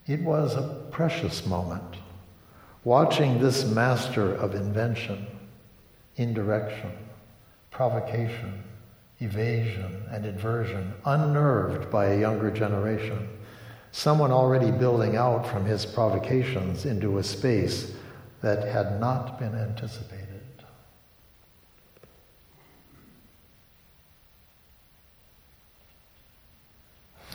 It 0.07 0.21
was 0.21 0.55
a 0.55 0.87
precious 0.91 1.47
moment 1.47 1.97
Watching 2.85 3.41
this 3.41 3.65
master 3.65 4.35
of 4.35 4.55
invention, 4.55 5.27
indirection, 6.17 6.93
provocation, 7.71 8.63
evasion, 9.21 10.03
and 10.11 10.27
inversion, 10.27 10.93
unnerved 11.07 11.91
by 11.91 12.07
a 12.07 12.21
younger 12.21 12.51
generation, 12.51 13.27
someone 13.91 14.31
already 14.31 14.71
building 14.71 15.17
out 15.17 15.47
from 15.47 15.65
his 15.65 15.87
provocations 15.87 16.85
into 16.85 17.17
a 17.17 17.23
space 17.23 17.95
that 18.43 18.69
had 18.69 19.01
not 19.01 19.39
been 19.39 19.55
anticipated. 19.55 20.29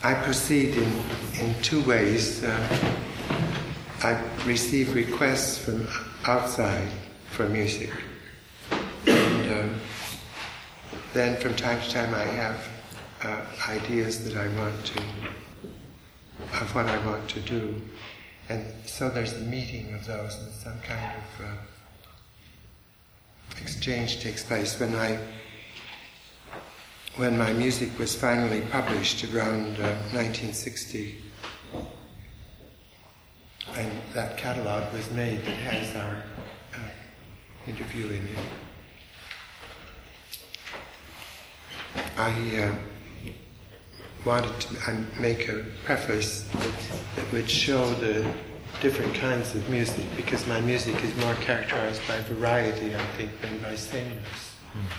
I 0.04 0.14
proceed 0.14 0.76
in, 0.76 0.92
in 1.42 1.56
two 1.62 1.82
ways. 1.84 2.44
Uh, 2.44 2.96
I 4.02 4.18
receive 4.46 4.96
requests 4.96 5.58
from 5.58 5.86
outside 6.26 6.88
for 7.32 7.50
music. 7.50 7.92
uh, 8.72 9.68
then 11.14 11.36
from 11.42 11.54
time 11.56 11.82
to 11.82 11.90
time 11.90 12.14
I 12.16 12.24
have 12.24 12.66
uh, 13.24 13.42
ideas 13.68 14.24
that 14.24 14.38
I 14.38 14.48
want 14.58 14.86
to, 14.86 15.02
of 16.62 16.74
what 16.74 16.86
I 16.86 16.98
want 17.06 17.28
to 17.32 17.42
do. 17.42 17.82
And 18.48 18.66
so 18.86 19.10
there's 19.10 19.34
a 19.34 19.40
meeting 19.40 19.94
of 19.94 20.06
those 20.06 20.34
and 20.38 20.54
some 20.54 20.80
kind 20.80 21.12
of 21.18 21.46
uh, 21.46 21.52
exchange 23.62 24.22
takes 24.22 24.46
place. 24.46 24.80
When 24.80 24.96
I, 24.96 25.20
when 27.18 27.38
my 27.38 27.52
music 27.52 28.00
was 28.00 28.16
finally 28.16 28.62
published 28.62 29.26
around 29.26 29.78
1960, 29.78 31.18
uh, 31.18 31.29
and 33.80 33.92
that 34.14 34.38
catalog 34.38 34.92
was 34.94 35.10
made 35.12 35.40
that 35.46 35.56
has 35.56 35.96
our 35.96 36.24
uh, 36.74 36.80
interview 37.66 38.08
in 38.08 38.28
it. 38.28 38.40
I 42.18 42.32
uh, 42.58 42.76
wanted 44.26 44.60
to 44.60 45.06
make 45.22 45.48
a 45.48 45.64
preface 45.86 46.42
that, 46.42 46.74
that, 47.16 47.32
would 47.32 47.50
show 47.50 47.90
the 47.96 48.30
different 48.82 49.16
kinds 49.16 49.56
of 49.56 49.70
music 49.70 50.06
because 50.18 50.46
my 50.46 50.60
music 50.60 51.02
is 51.02 51.16
more 51.16 51.36
characterized 51.36 52.02
by 52.06 52.20
variety, 52.22 52.94
I 52.94 53.06
think, 53.16 53.40
than 53.42 53.60
by 53.60 53.76
sameness. 53.76 54.56
Mm. 54.74 54.92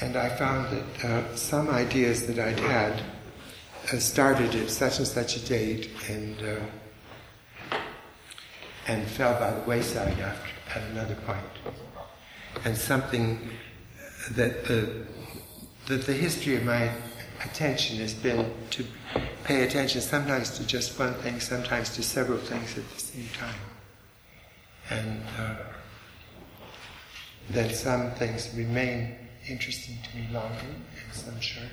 And 0.00 0.16
I 0.16 0.30
found 0.30 0.74
that 0.74 1.04
uh, 1.04 1.36
some 1.36 1.68
ideas 1.68 2.26
that 2.26 2.38
I'd 2.38 2.58
had 2.58 2.92
uh, 2.92 3.19
started 3.98 4.54
at 4.54 4.70
such 4.70 4.98
and 4.98 5.06
such 5.06 5.36
a 5.36 5.40
date 5.40 5.90
and 6.08 6.36
uh, 6.42 7.76
and 8.86 9.06
fell 9.06 9.38
by 9.38 9.50
the 9.50 9.68
wayside 9.68 10.18
after 10.20 10.50
at 10.74 10.82
another 10.90 11.16
point. 11.26 11.74
And 12.64 12.76
something 12.76 13.50
that 14.32 14.64
the 14.64 15.06
that 15.86 16.06
the 16.06 16.12
history 16.12 16.56
of 16.56 16.64
my 16.64 16.90
attention 17.44 17.96
has 17.98 18.14
been 18.14 18.52
to 18.70 18.84
pay 19.44 19.64
attention 19.64 20.00
sometimes 20.00 20.50
to 20.58 20.66
just 20.66 20.98
one 20.98 21.14
thing, 21.14 21.40
sometimes 21.40 21.90
to 21.96 22.02
several 22.02 22.38
things 22.38 22.76
at 22.78 22.88
the 22.90 23.00
same 23.00 23.28
time. 23.38 23.60
And 24.90 25.22
uh, 25.38 25.56
then 27.48 27.72
some 27.72 28.12
things 28.12 28.50
remain 28.54 29.14
interesting 29.48 29.96
to 30.10 30.16
me 30.16 30.28
longer 30.32 30.66
and 30.66 31.12
some 31.12 31.40
shorter. 31.40 31.70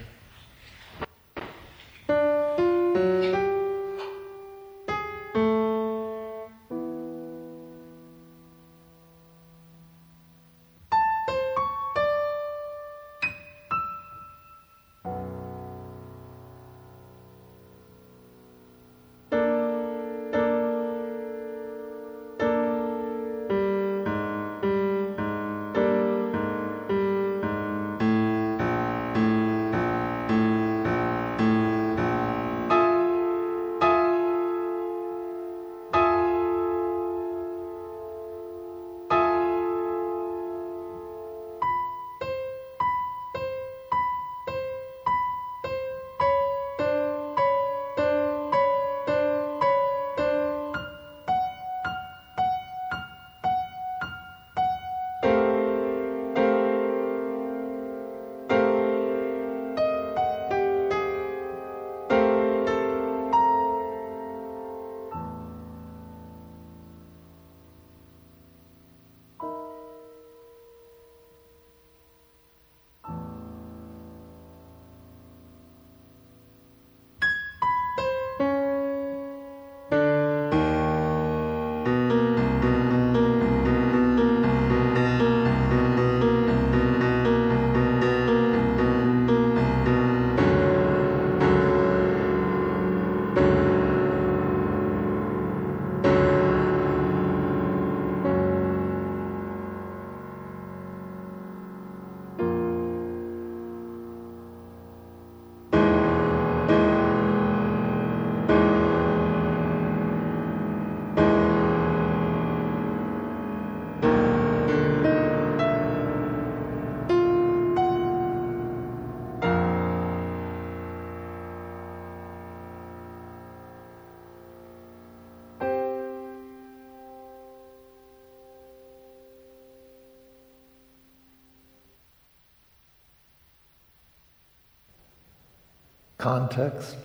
Context, 136.17 136.97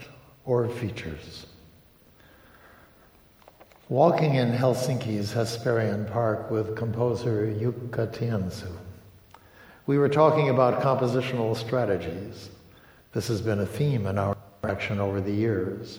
or 0.45 0.69
features. 0.69 1.47
Walking 3.89 4.37
in 4.37 4.53
Helsinki's 4.53 5.33
Hesperian 5.33 6.11
Park 6.11 6.51
with 6.51 6.77
composer 6.77 7.47
Jukka 7.47 8.09
Tiensuu, 8.09 8.75
we 9.87 9.99
were 9.99 10.09
talking 10.09 10.49
about 10.49 10.81
compositional 10.81 11.57
strategies. 11.57 12.49
This 13.13 13.29
has 13.29 13.43
been 13.43 13.61
a 13.61 13.67
theme 13.67 14.07
in 14.07 14.17
our 14.17 14.37
interaction 14.63 14.99
over 14.99 15.21
the 15.21 15.33
years. 15.33 15.99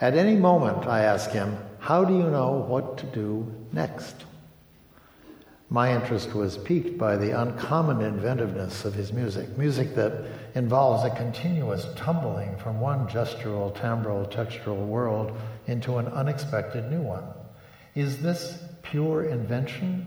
At 0.00 0.14
any 0.14 0.36
moment, 0.36 0.86
I 0.86 1.04
ask 1.04 1.30
him, 1.30 1.56
How 1.78 2.04
do 2.04 2.14
you 2.14 2.24
know 2.24 2.64
what 2.68 2.98
to 2.98 3.06
do 3.06 3.50
next? 3.72 4.24
My 5.68 5.92
interest 5.92 6.32
was 6.32 6.56
piqued 6.58 6.96
by 6.96 7.16
the 7.16 7.38
uncommon 7.40 8.00
inventiveness 8.00 8.84
of 8.84 8.94
his 8.94 9.12
music, 9.12 9.58
music 9.58 9.96
that 9.96 10.24
involves 10.54 11.04
a 11.04 11.16
continuous 11.16 11.86
tumbling 11.96 12.56
from 12.58 12.80
one 12.80 13.08
gestural, 13.08 13.74
timbral, 13.74 14.30
textural 14.30 14.86
world 14.86 15.36
into 15.66 15.96
an 15.96 16.06
unexpected 16.06 16.90
new 16.90 17.02
one. 17.02 17.24
Is 17.96 18.18
this 18.18 18.62
pure 18.82 19.24
invention 19.24 20.06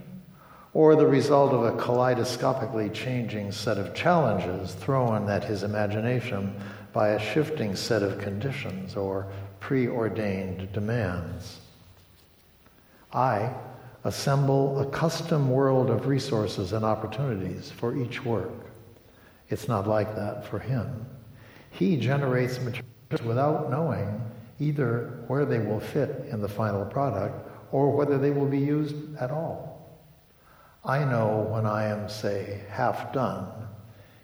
or 0.74 0.96
the 0.96 1.06
result 1.06 1.52
of 1.52 1.64
a 1.66 1.78
kaleidoscopically 1.78 2.90
changing 2.94 3.52
set 3.52 3.78
of 3.78 3.94
challenges 3.94 4.76
thrown 4.76 5.30
at 5.30 5.44
his 5.44 5.64
imagination 5.64 6.56
by 6.94 7.10
a 7.10 7.20
shifting 7.20 7.76
set 7.76 8.02
of 8.02 8.20
conditions 8.20 8.96
or 8.96 9.28
preordained 9.60 10.72
demands? 10.72 11.60
I 13.12 13.54
assemble 14.04 14.80
a 14.80 14.86
custom 14.86 15.50
world 15.50 15.90
of 15.90 16.08
resources 16.08 16.74
and 16.74 16.86
opportunities 16.86 17.72
for 17.72 17.96
each 17.98 18.24
work. 18.24 18.52
It's 19.50 19.68
not 19.68 19.88
like 19.88 20.16
that 20.16 20.46
for 20.46 20.60
him. 20.60 21.06
He 21.72 21.98
generates 21.98 22.60
materials 22.60 23.26
without 23.26 23.70
knowing 23.70 24.22
either 24.60 25.24
where 25.28 25.46
they 25.46 25.60
will 25.60 25.80
fit 25.80 26.26
in 26.30 26.42
the 26.42 26.50
final 26.50 26.86
product 26.86 27.48
or 27.72 27.92
whether 27.92 28.18
they 28.18 28.32
will 28.32 28.48
be 28.48 28.60
used 28.60 28.96
at 29.18 29.32
all. 29.32 30.00
I 30.84 31.04
know 31.04 31.48
when 31.50 31.66
I 31.66 31.86
am, 31.86 32.10
say, 32.10 32.62
half 32.70 33.12
done. 33.14 33.48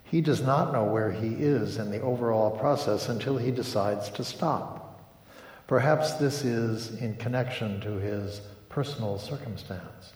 He 0.03 0.21
does 0.21 0.41
not 0.41 0.71
know 0.71 0.85
where 0.85 1.11
he 1.11 1.29
is 1.29 1.77
in 1.77 1.91
the 1.91 2.01
overall 2.01 2.51
process 2.51 3.09
until 3.09 3.37
he 3.37 3.51
decides 3.51 4.09
to 4.11 4.23
stop. 4.23 4.81
Perhaps 5.67 6.13
this 6.13 6.45
is 6.45 6.95
in 7.01 7.15
connection 7.15 7.81
to 7.81 7.91
his 7.93 8.41
personal 8.75 9.17
circumstance. 9.17 10.11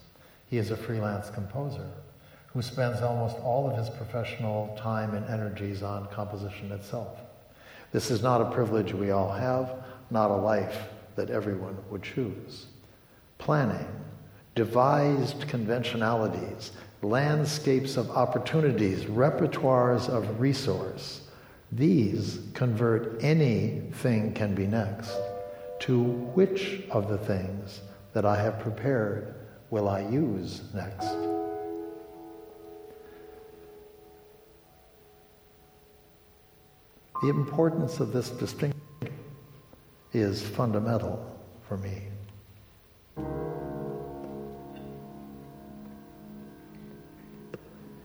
He 0.50 0.58
is 0.58 0.70
a 0.70 0.76
freelance 0.76 1.30
composer 1.30 1.88
who 2.48 2.60
spends 2.60 3.00
almost 3.00 3.38
all 3.38 3.70
of 3.70 3.78
his 3.78 3.88
professional 3.88 4.76
time 4.78 5.14
and 5.14 5.26
energies 5.30 5.82
on 5.82 6.08
composition 6.08 6.70
itself. 6.70 7.16
This 7.90 8.10
is 8.10 8.22
not 8.22 8.42
a 8.42 8.50
privilege 8.50 8.92
we 8.92 9.12
all 9.12 9.32
have, 9.32 9.82
not 10.10 10.30
a 10.30 10.36
life 10.36 10.76
that 11.16 11.30
everyone 11.30 11.78
would 11.88 12.02
choose. 12.02 12.66
Planning, 13.38 13.88
devised 14.54 15.48
conventionalities, 15.48 16.72
landscapes 17.00 17.96
of 17.96 18.10
opportunities, 18.10 19.04
repertoires 19.04 20.10
of 20.10 20.38
resource, 20.38 21.22
these 21.72 22.40
convert 22.52 23.24
anything 23.24 24.34
can 24.34 24.54
be 24.54 24.66
next 24.66 25.16
to 25.78 26.02
which 26.02 26.82
of 26.90 27.08
the 27.08 27.16
things 27.16 27.80
that 28.12 28.24
I 28.24 28.40
have 28.40 28.58
prepared 28.58 29.34
will 29.70 29.88
I 29.88 30.00
use 30.00 30.62
next. 30.74 31.08
The 37.22 37.28
importance 37.28 38.00
of 38.00 38.12
this 38.12 38.30
distinction 38.30 38.80
is 40.12 40.42
fundamental 40.42 41.24
for 41.68 41.76
me. 41.76 42.02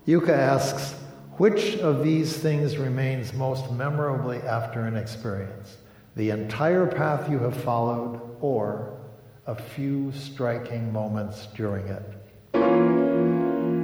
Jukka 0.06 0.30
asks, 0.30 0.94
which 1.38 1.78
of 1.78 2.04
these 2.04 2.38
things 2.38 2.78
remains 2.78 3.34
most 3.34 3.72
memorably 3.72 4.38
after 4.40 4.82
an 4.82 4.96
experience? 4.96 5.78
The 6.16 6.30
entire 6.30 6.86
path 6.86 7.30
you 7.30 7.40
have 7.40 7.58
followed 7.58 8.22
or 8.40 8.98
a 9.48 9.56
few 9.56 10.12
striking 10.12 10.92
moments 10.92 11.48
during 11.56 11.88
it? 11.88 12.04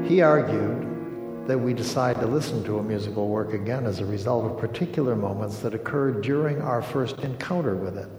He 0.08 0.21
argued 0.21 1.47
that 1.47 1.58
we 1.58 1.74
decide 1.74 2.19
to 2.19 2.26
listen 2.28 2.63
to 2.63 2.80
a 2.80 2.84
musical 2.84 3.28
work 3.28 3.54
again 3.54 3.86
as 3.86 4.00
a 4.00 4.06
result 4.06 4.45
of 4.45 4.58
particular 4.58 5.15
moments 5.15 5.60
that 5.60 5.74
occurred 5.74 6.21
during 6.21 6.62
our 6.62 6.82
first 6.82 7.19
encounter 7.19 7.76
with 7.76 7.97
it. 7.97 8.10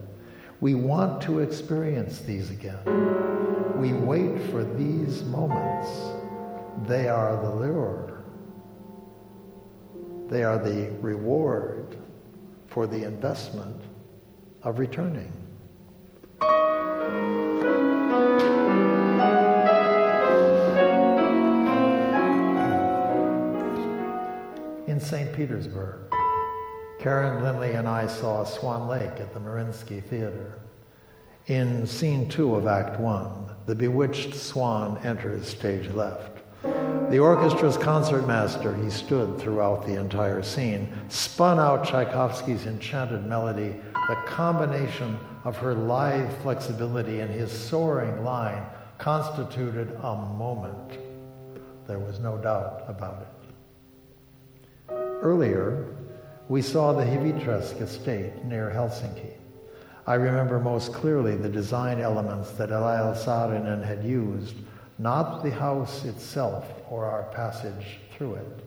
We 0.61 0.75
want 0.75 1.21
to 1.23 1.41
experience 1.41 2.21
these 2.21 2.51
again. 2.51 2.79
We 3.81 3.93
wait 3.93 4.41
for 4.51 4.65
these 4.65 5.25
moments. 5.25 5.89
They 6.87 7.09
are 7.09 7.37
the 7.43 7.55
lure. 7.55 8.23
They 10.29 10.45
are 10.45 10.59
the 10.59 10.91
reward 11.01 11.97
for 12.69 12.87
the 12.87 13.05
investment 13.05 13.81
of 14.63 14.79
returning. 14.79 15.33
St. 25.03 25.33
Petersburg, 25.33 25.97
Karen 27.01 27.43
Lindley 27.43 27.73
and 27.73 27.89
I 27.89 28.07
saw 28.07 28.45
Swan 28.45 28.87
Lake 28.87 29.19
at 29.19 29.35
the 29.35 29.41
Mariinsky 29.41 30.03
Theater. 30.03 30.61
In 31.49 31.87
scene 31.87 32.29
two 32.29 32.55
of 32.55 32.69
Act 32.69 33.01
One, 33.01 33.51
the 33.67 33.75
bewitched 33.75 34.35
swan 34.35 34.99
enters 35.05 35.49
stage 35.49 35.89
left. 35.89 36.39
The 36.63 37.19
orchestra's 37.19 37.77
concertmaster, 37.77 38.77
he 38.77 38.89
stood 38.89 39.39
throughout 39.39 39.85
the 39.85 39.99
entire 39.99 40.43
scene, 40.43 40.93
spun 41.09 41.59
out 41.59 41.85
Tchaikovsky's 41.85 42.67
enchanted 42.67 43.27
melody. 43.27 43.75
The 44.09 44.17
combination 44.27 45.19
of 45.45 45.57
her 45.57 45.75
lithe 45.75 46.31
flexibility 46.43 47.21
and 47.21 47.31
his 47.31 47.51
soaring 47.51 48.25
line 48.25 48.65
constituted 48.99 49.91
a 50.03 50.15
moment. 50.15 50.99
There 51.89 51.99
was 51.99 52.21
no 52.21 52.39
doubt 52.39 52.85
about 52.87 53.23
it. 53.23 53.42
Earlier, 55.23 55.87
we 56.49 56.63
saw 56.63 56.93
the 56.93 57.05
Hvitträsk 57.05 57.81
estate 57.81 58.45
near 58.45 58.73
Helsinki. 58.75 59.35
I 60.05 60.15
remember 60.15 60.59
most 60.59 60.93
clearly 60.93 61.37
the 61.37 61.49
design 61.49 62.01
elements 62.01 62.51
that 62.55 62.71
Eliel 62.71 63.15
Saarinen 63.15 63.85
had 63.85 64.03
used, 64.03 64.57
not 64.99 65.45
the 65.45 65.53
house 65.53 66.05
itself 66.05 66.67
or 66.91 67.05
our 67.05 67.23
passage 67.35 68.01
through 68.17 68.35
it. 68.35 68.67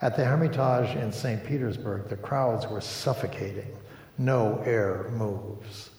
At 0.00 0.16
the 0.16 0.24
Hermitage 0.24 0.94
in 0.94 1.10
St. 1.10 1.44
Petersburg, 1.44 2.08
the 2.08 2.16
crowds 2.16 2.68
were 2.68 2.80
suffocating. 2.80 3.76
No 4.18 4.62
air 4.64 5.10
moves. 5.14 5.90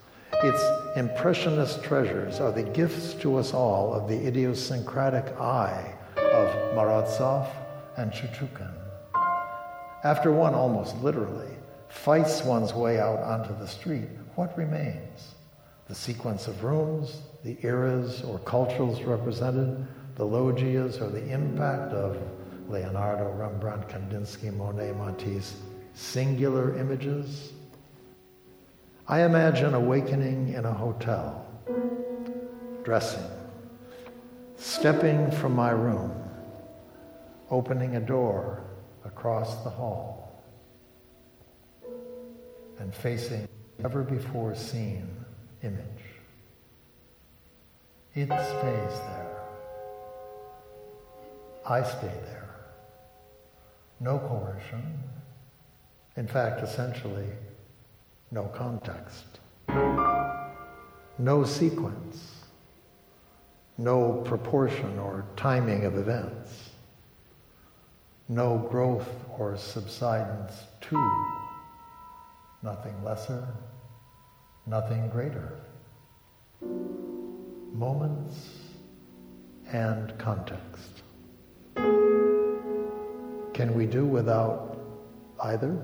Its 0.44 0.64
impressionist 0.96 1.84
treasures 1.84 2.40
are 2.40 2.54
the 2.54 2.64
gifts 2.64 3.14
to 3.16 3.36
us 3.36 3.54
all 3.54 3.94
of 3.94 4.08
the 4.08 4.26
idiosyncratic 4.26 5.26
eye 5.42 5.94
of 6.16 6.48
Morozov 6.74 7.50
and 7.98 8.14
Shchukin. 8.14 8.75
After 10.06 10.32
one 10.32 10.54
almost 10.54 11.02
literally 11.02 11.52
fights 11.88 12.44
one's 12.44 12.76
way 12.76 13.00
out 13.00 13.18
onto 13.24 13.58
the 13.58 13.68
street, 13.68 14.08
what 14.36 14.56
remains? 14.56 15.34
The 15.88 15.96
sequence 15.96 16.48
of 16.48 16.64
rooms, 16.64 17.24
the 17.44 17.58
eras 17.64 18.22
or 18.22 18.38
cultures 18.38 19.02
represented, 19.02 19.84
the 20.14 20.24
logias, 20.24 21.02
or 21.02 21.10
the 21.10 21.28
impact 21.34 21.92
of 21.94 22.20
Leonardo, 22.70 23.32
Rembrandt, 23.32 23.90
Kandinsky, 23.90 24.56
Monet, 24.56 24.92
Matisse, 24.92 25.56
singular 25.96 26.78
images. 26.78 27.54
I 29.08 29.24
imagine 29.24 29.74
awakening 29.74 30.54
in 30.54 30.66
a 30.66 30.74
hotel, 30.74 31.48
dressing, 32.84 33.26
stepping 34.56 35.32
from 35.32 35.56
my 35.56 35.72
room, 35.72 36.12
opening 37.50 37.96
a 37.96 38.00
door 38.00 38.65
across 39.26 39.64
the 39.64 39.70
hall, 39.72 40.44
and 42.78 42.94
facing 42.94 43.48
never 43.80 44.04
before 44.04 44.54
seen 44.54 45.10
image. 45.64 45.82
It 48.14 48.28
stays 48.28 49.00
there. 49.00 49.42
I 51.66 51.82
stay 51.82 52.14
there. 52.26 52.56
No 54.00 54.20
coercion. 54.20 55.00
In 56.18 56.28
fact, 56.28 56.62
essentially, 56.62 57.30
no 58.30 58.44
context. 58.44 59.40
No 61.18 61.44
sequence. 61.44 62.44
No 63.80 64.22
proportion 64.24 65.00
or 65.00 65.26
timing 65.36 65.86
of 65.86 65.98
events. 65.98 66.65
No 68.28 68.58
growth 68.58 69.08
or 69.38 69.56
subsidence 69.56 70.64
to. 70.82 71.36
Nothing 72.64 73.04
lesser, 73.04 73.48
nothing 74.66 75.10
greater. 75.10 75.60
Moments 77.74 78.36
and 79.72 80.18
context. 80.18 81.04
Can 83.54 83.74
we 83.76 83.86
do 83.86 84.06
without 84.06 84.80
either? 85.44 85.78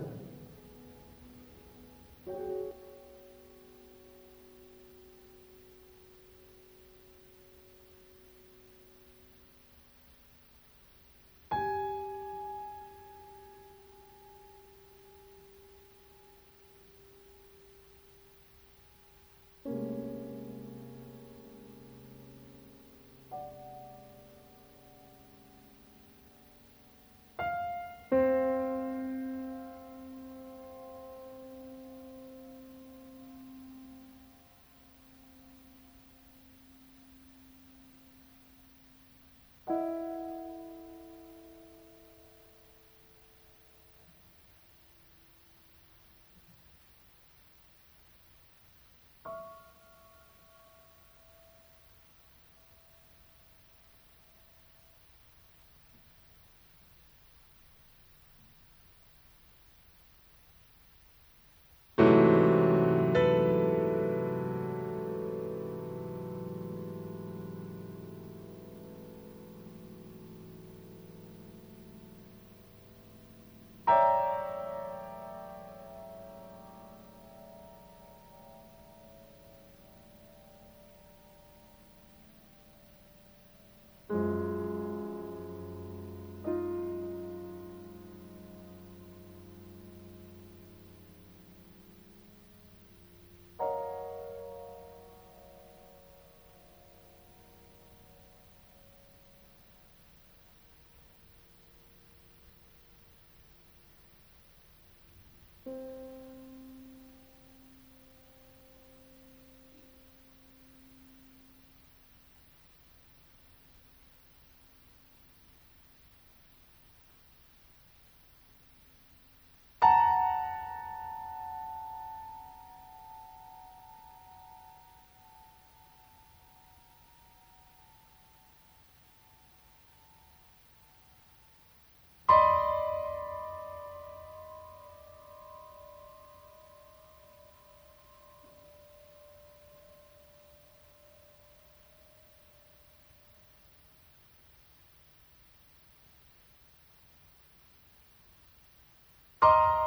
you 149.43 149.80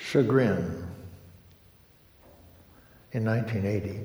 chagrin. 0.00 0.86
In 3.12 3.24
1980, 3.24 4.00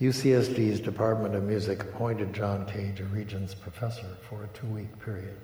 UCSD's 0.00 0.80
Department 0.80 1.34
of 1.34 1.42
Music 1.42 1.82
appointed 1.82 2.32
John 2.32 2.64
Cage 2.66 3.00
a 3.00 3.04
Regents 3.04 3.54
Professor 3.54 4.06
for 4.28 4.44
a 4.44 4.48
two-week 4.48 4.98
period. 5.04 5.36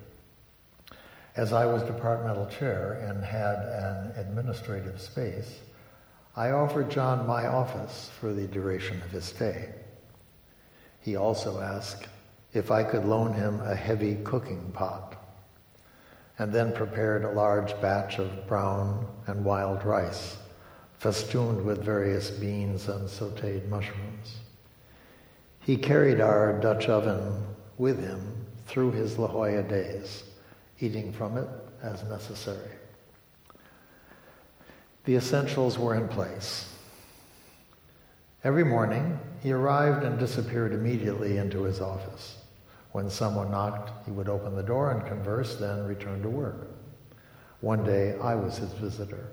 As 1.35 1.51
I 1.51 1.65
was 1.65 1.83
departmental 1.83 2.45
chair 2.47 2.93
and 3.07 3.23
had 3.23 3.57
an 3.57 4.13
administrative 4.15 5.01
space, 5.01 5.59
I 6.37 6.51
offered 6.51 6.89
John 6.89 7.27
my 7.27 7.45
office 7.45 8.09
for 8.19 8.33
the 8.33 8.47
duration 8.47 9.01
of 9.01 9.11
his 9.11 9.25
stay. 9.25 9.69
He 11.01 11.17
also 11.17 11.59
asked 11.59 12.07
if 12.53 12.71
I 12.71 12.83
could 12.83 13.03
loan 13.03 13.33
him 13.33 13.59
a 13.61 13.75
heavy 13.75 14.15
cooking 14.23 14.71
pot 14.73 15.14
and 16.37 16.51
then 16.51 16.73
prepared 16.73 17.23
a 17.23 17.31
large 17.31 17.79
batch 17.81 18.19
of 18.19 18.47
brown 18.47 19.07
and 19.27 19.45
wild 19.45 19.83
rice, 19.85 20.37
festooned 20.97 21.63
with 21.63 21.83
various 21.83 22.29
beans 22.29 22.89
and 22.89 23.07
sauteed 23.07 23.67
mushrooms. 23.69 24.39
He 25.59 25.77
carried 25.77 26.19
our 26.19 26.59
Dutch 26.59 26.89
oven 26.89 27.43
with 27.77 27.99
him 27.99 28.45
through 28.67 28.91
his 28.91 29.17
La 29.17 29.27
Jolla 29.27 29.63
days, 29.63 30.23
eating 30.79 31.11
from 31.11 31.37
it 31.37 31.47
as 31.81 32.03
necessary. 32.03 32.71
The 35.05 35.15
essentials 35.15 35.77
were 35.77 35.95
in 35.95 36.07
place. 36.07 36.71
Every 38.43 38.63
morning, 38.63 39.19
he 39.41 39.51
arrived 39.51 40.03
and 40.03 40.19
disappeared 40.19 40.73
immediately 40.73 41.37
into 41.37 41.63
his 41.63 41.79
office. 41.79 42.37
When 42.95 43.09
someone 43.09 43.51
knocked, 43.51 44.05
he 44.05 44.11
would 44.13 44.29
open 44.29 44.55
the 44.55 44.63
door 44.63 44.91
and 44.91 45.05
converse, 45.05 45.57
then 45.57 45.85
return 45.85 46.21
to 46.21 46.29
work. 46.29 46.69
One 47.59 47.83
day, 47.83 48.17
I 48.21 48.35
was 48.35 48.55
his 48.55 48.71
visitor. 48.71 49.31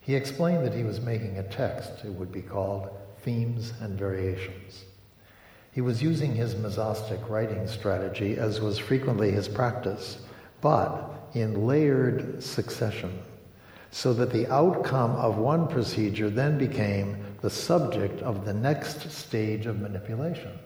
He 0.00 0.14
explained 0.14 0.66
that 0.66 0.74
he 0.74 0.82
was 0.82 1.00
making 1.00 1.38
a 1.38 1.42
text. 1.42 2.04
It 2.04 2.10
would 2.10 2.30
be 2.30 2.42
called 2.42 2.90
Themes 3.22 3.72
and 3.80 3.98
Variations. 3.98 4.84
He 5.72 5.80
was 5.80 6.02
using 6.02 6.34
his 6.34 6.54
mesostic 6.54 7.26
writing 7.30 7.66
strategy, 7.66 8.36
as 8.36 8.60
was 8.60 8.76
frequently 8.76 9.30
his 9.30 9.48
practice, 9.48 10.18
but 10.60 11.30
in 11.32 11.66
layered 11.66 12.42
succession, 12.42 13.22
so 13.90 14.12
that 14.12 14.34
the 14.34 14.52
outcome 14.52 15.12
of 15.12 15.38
one 15.38 15.66
procedure 15.66 16.28
then 16.28 16.58
became 16.58 17.24
the 17.40 17.48
subject 17.48 18.20
of 18.20 18.44
the 18.44 18.52
next 18.52 19.10
stage 19.10 19.64
of 19.64 19.80
manipulation. 19.80 20.58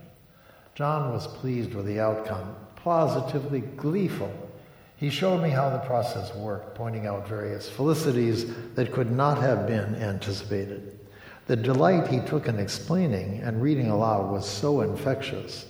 John 0.81 1.13
was 1.13 1.27
pleased 1.27 1.75
with 1.75 1.85
the 1.85 2.01
outcome, 2.01 2.57
positively 2.75 3.61
gleeful. 3.61 4.33
He 4.97 5.11
showed 5.11 5.43
me 5.43 5.51
how 5.51 5.69
the 5.69 5.81
process 5.81 6.35
worked, 6.35 6.75
pointing 6.75 7.07
out 7.07 7.29
various 7.29 7.69
felicities 7.69 8.75
that 8.77 8.91
could 8.91 9.13
not 9.13 9.37
have 9.43 9.67
been 9.67 9.95
anticipated. 9.97 10.99
The 11.49 11.57
delight 11.57 12.09
he 12.09 12.21
took 12.21 12.49
in 12.49 12.59
explaining 12.59 13.43
and 13.43 13.61
reading 13.61 13.91
aloud 13.91 14.33
was 14.33 14.49
so 14.49 14.81
infectious 14.81 15.67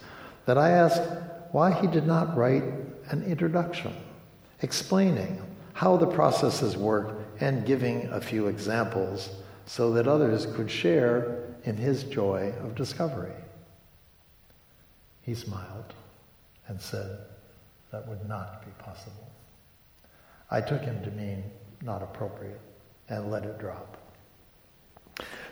that 0.46 0.56
I 0.56 0.70
asked 0.70 1.02
why 1.50 1.72
he 1.72 1.88
did 1.88 2.06
not 2.06 2.36
write 2.36 2.62
an 3.08 3.24
introduction 3.24 3.92
explaining 4.62 5.42
how 5.72 5.96
the 5.96 6.06
processes 6.06 6.76
worked 6.76 7.42
and 7.42 7.66
giving 7.66 8.06
a 8.12 8.20
few 8.20 8.46
examples 8.46 9.28
so 9.66 9.90
that 9.94 10.06
others 10.06 10.46
could 10.46 10.70
share 10.70 11.48
in 11.64 11.76
his 11.76 12.04
joy 12.04 12.54
of 12.62 12.76
discovery. 12.76 13.32
He 15.30 15.36
smiled 15.36 15.94
and 16.66 16.80
said 16.80 17.18
that 17.92 18.08
would 18.08 18.28
not 18.28 18.64
be 18.64 18.72
possible. 18.82 19.30
I 20.50 20.60
took 20.60 20.82
him 20.82 21.04
to 21.04 21.10
mean 21.12 21.44
not 21.82 22.02
appropriate 22.02 22.60
and 23.08 23.30
let 23.30 23.44
it 23.44 23.56
drop. 23.60 23.96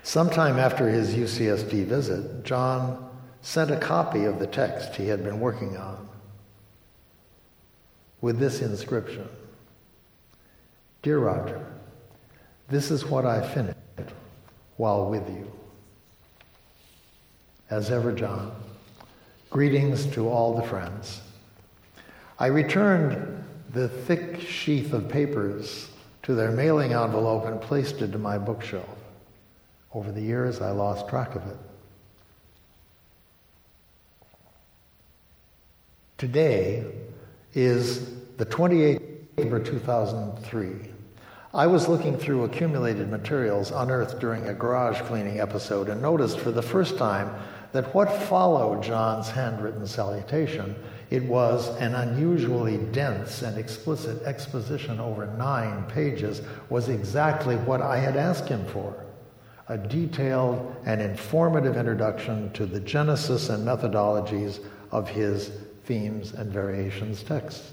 Sometime 0.03 0.59
after 0.59 0.89
his 0.89 1.15
UCSD 1.15 1.85
visit, 1.85 2.43
John 2.43 3.09
sent 3.41 3.71
a 3.71 3.77
copy 3.77 4.25
of 4.25 4.41
the 4.41 4.49
text 4.49 4.97
he 4.97 5.07
had 5.07 5.23
been 5.23 5.39
working 5.39 5.77
on 5.77 6.09
with 8.21 8.41
this 8.41 8.61
inscription 8.61 9.29
Dear 11.03 11.21
Roger, 11.21 11.65
this 12.69 12.91
is 12.91 13.07
what 13.07 13.25
I 13.25 13.47
finished 13.55 13.79
while 14.77 15.09
with 15.09 15.29
you. 15.29 15.49
As 17.71 17.93
ever, 17.93 18.11
John, 18.11 18.51
greetings 19.51 20.07
to 20.07 20.29
all 20.29 20.55
the 20.55 20.63
friends. 20.63 21.21
I 22.39 22.47
returned 22.47 23.45
the 23.73 23.89
thick 23.89 24.41
sheath 24.41 24.93
of 24.93 25.09
papers 25.09 25.89
to 26.23 26.35
their 26.35 26.51
mailing 26.51 26.93
envelope 26.93 27.47
and 27.47 27.61
placed 27.61 28.03
it 28.03 28.15
in 28.15 28.21
my 28.21 28.39
bookshelf. 28.39 28.89
Over 29.95 30.13
the 30.13 30.21
years, 30.21 30.61
I 30.61 30.71
lost 30.71 31.09
track 31.09 31.35
of 31.35 31.47
it. 31.47 31.57
Today 36.19 36.85
is 37.55 38.15
the 38.37 38.45
28th 38.45 38.97
of 38.97 39.39
November 39.39 39.65
2003. 39.65 40.91
I 41.55 41.67
was 41.67 41.89
looking 41.89 42.19
through 42.19 42.45
accumulated 42.45 43.09
materials 43.09 43.71
unearthed 43.71 44.21
during 44.21 44.47
a 44.47 44.53
garage 44.53 45.01
cleaning 45.03 45.41
episode 45.41 45.89
and 45.89 46.03
noticed 46.03 46.39
for 46.39 46.51
the 46.51 46.61
first 46.61 46.99
time 46.99 47.31
that 47.73 47.95
what 47.95 48.11
followed 48.11 48.83
John's 48.83 49.29
handwritten 49.29 49.87
salutation, 49.87 50.75
it 51.11 51.23
was 51.25 51.69
an 51.77 51.95
unusually 51.95 52.79
dense 52.93 53.43
and 53.43 53.59
explicit 53.59 54.23
exposition 54.23 55.01
over 55.01 55.27
nine 55.39 55.85
pages, 55.85 56.43
was 56.71 56.89
exactly 56.89 57.57
what 57.57 57.83
I 57.83 57.99
had 57.99 58.17
asked 58.17 58.49
him 58.49 58.65
for 58.67 59.05
a 59.69 59.77
detailed 59.77 60.75
and 60.87 61.01
informative 61.01 61.77
introduction 61.77 62.51
to 62.55 62.65
the 62.65 62.81
genesis 62.81 63.51
and 63.51 63.67
methodologies 63.67 64.61
of 64.91 65.09
his 65.09 65.51
themes 65.85 66.33
and 66.33 66.51
variations 66.51 67.23
texts. 67.23 67.73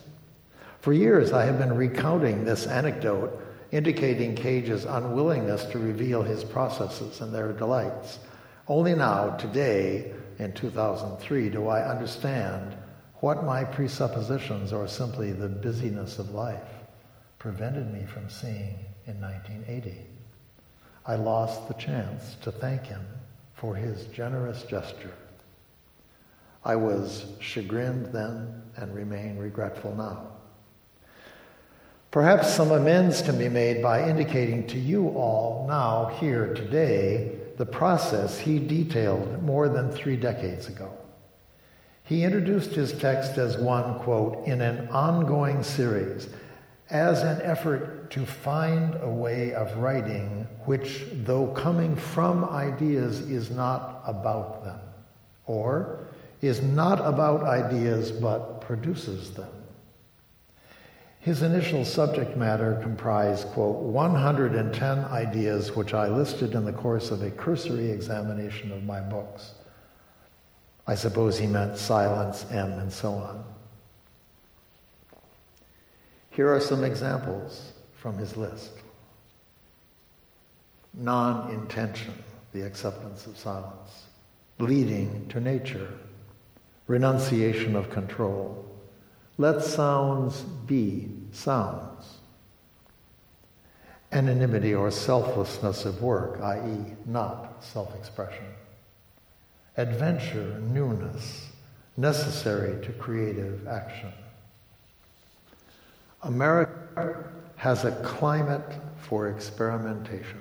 For 0.81 0.93
years, 0.93 1.31
I 1.31 1.45
have 1.45 1.57
been 1.57 1.73
recounting 1.73 2.43
this 2.43 2.67
anecdote, 2.67 3.41
indicating 3.71 4.35
Cage's 4.35 4.85
unwillingness 4.85 5.65
to 5.65 5.79
reveal 5.79 6.21
his 6.21 6.43
processes 6.43 7.21
and 7.21 7.33
their 7.33 7.53
delights. 7.53 8.19
Only 8.67 8.95
now, 8.95 9.35
today, 9.37 10.11
in 10.39 10.53
2003, 10.53 11.49
do 11.49 11.67
I 11.67 11.87
understand 11.87 12.75
what 13.19 13.43
my 13.43 13.63
presuppositions 13.63 14.73
or 14.73 14.87
simply 14.87 15.31
the 15.31 15.47
busyness 15.47 16.19
of 16.19 16.31
life 16.31 16.61
prevented 17.39 17.93
me 17.93 18.05
from 18.05 18.29
seeing 18.29 18.77
in 19.05 19.21
1980. 19.21 19.95
I 21.05 21.15
lost 21.15 21.67
the 21.67 21.75
chance 21.75 22.37
to 22.41 22.51
thank 22.51 22.87
him 22.87 23.05
for 23.53 23.75
his 23.75 24.05
generous 24.07 24.63
gesture. 24.63 25.13
I 26.63 26.75
was 26.75 27.25
chagrined 27.39 28.07
then 28.07 28.63
and 28.77 28.93
remain 28.93 29.37
regretful 29.37 29.95
now. 29.95 30.27
Perhaps 32.09 32.53
some 32.53 32.71
amends 32.71 33.21
can 33.21 33.37
be 33.37 33.49
made 33.49 33.83
by 33.83 34.09
indicating 34.09 34.65
to 34.67 34.79
you 34.79 35.09
all 35.09 35.65
now, 35.67 36.15
here, 36.19 36.53
today, 36.55 37.39
the 37.57 37.65
process 37.65 38.37
he 38.37 38.59
detailed 38.59 39.41
more 39.43 39.69
than 39.69 39.91
three 39.91 40.17
decades 40.17 40.67
ago. 40.67 40.91
He 42.03 42.23
introduced 42.23 42.71
his 42.71 42.93
text 42.93 43.37
as 43.37 43.57
one, 43.57 43.99
quote, 43.99 44.45
in 44.45 44.61
an 44.61 44.89
ongoing 44.89 45.63
series, 45.63 46.29
as 46.89 47.23
an 47.23 47.41
effort 47.41 48.11
to 48.11 48.25
find 48.25 48.95
a 49.01 49.09
way 49.09 49.53
of 49.53 49.75
writing 49.77 50.47
which, 50.65 51.05
though 51.23 51.47
coming 51.47 51.95
from 51.95 52.45
ideas, 52.45 53.21
is 53.21 53.49
not 53.49 54.03
about 54.05 54.63
them, 54.63 54.79
or 55.47 56.07
is 56.41 56.61
not 56.61 56.99
about 57.03 57.43
ideas 57.43 58.11
but 58.11 58.61
produces 58.61 59.31
them. 59.31 59.49
His 61.25 61.41
initial 61.41 61.83
subject 61.83 62.37
matter 62.37 62.77
comprised, 62.83 63.47
quote, 63.47 63.77
110 63.77 65.05
ideas 65.05 65.75
which 65.75 65.95
I 65.95 66.07
listed 66.07 66.53
in 66.53 66.65
the 66.65 66.71
course 66.71 67.09
of 67.09 67.23
a 67.23 67.31
cursory 67.31 67.89
examination 67.89 68.71
of 68.71 68.83
my 68.83 68.99
books. 68.99 69.53
I 70.85 70.93
suppose 70.93 71.39
he 71.39 71.47
meant 71.47 71.79
silence, 71.79 72.45
M, 72.51 72.73
and 72.73 72.93
so 72.93 73.13
on. 73.13 73.43
Here 76.29 76.47
are 76.47 76.61
some 76.61 76.83
examples 76.83 77.71
from 77.95 78.19
his 78.19 78.37
list 78.37 78.73
non 80.93 81.49
intention, 81.49 82.13
the 82.53 82.61
acceptance 82.61 83.25
of 83.25 83.35
silence, 83.35 84.03
leading 84.59 85.27
to 85.29 85.39
nature, 85.39 85.89
renunciation 86.85 87.75
of 87.75 87.89
control, 87.89 88.64
let 89.37 89.63
sounds 89.63 90.41
be 90.41 91.09
sounds. 91.31 92.17
Anonymity 94.11 94.73
or 94.73 94.91
selflessness 94.91 95.83
of 95.83 96.01
work, 96.01 96.39
i.e., 96.41 96.93
not 97.05 97.63
self 97.63 97.93
expression. 97.95 98.45
Adventure, 99.77 100.59
newness, 100.61 101.49
necessary 101.97 102.83
to 102.85 102.93
creative 102.93 103.67
action. 103.67 104.11
America 106.23 107.25
has 107.57 107.83
a 107.83 107.91
climate 108.03 108.73
for 108.97 109.29
experimentation. 109.29 110.39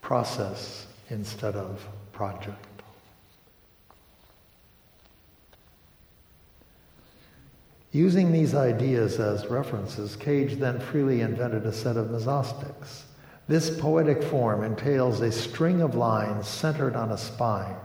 Process 0.00 0.86
instead 1.10 1.56
of 1.56 1.84
project. 2.12 2.73
Using 7.94 8.32
these 8.32 8.56
ideas 8.56 9.20
as 9.20 9.46
references, 9.46 10.16
Cage 10.16 10.56
then 10.56 10.80
freely 10.80 11.20
invented 11.20 11.64
a 11.64 11.72
set 11.72 11.96
of 11.96 12.08
mesostics. 12.08 13.02
This 13.46 13.78
poetic 13.78 14.20
form 14.20 14.64
entails 14.64 15.20
a 15.20 15.30
string 15.30 15.80
of 15.80 15.94
lines 15.94 16.48
centered 16.48 16.96
on 16.96 17.12
a 17.12 17.16
spine, 17.16 17.76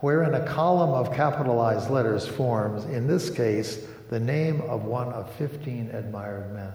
wherein 0.00 0.34
a 0.34 0.46
column 0.46 0.90
of 0.90 1.16
capitalized 1.16 1.88
letters 1.88 2.28
forms, 2.28 2.84
in 2.84 3.06
this 3.06 3.30
case, 3.30 3.86
the 4.10 4.20
name 4.20 4.60
of 4.60 4.84
one 4.84 5.08
of 5.14 5.32
15 5.36 5.88
admired 5.88 6.52
men. 6.52 6.74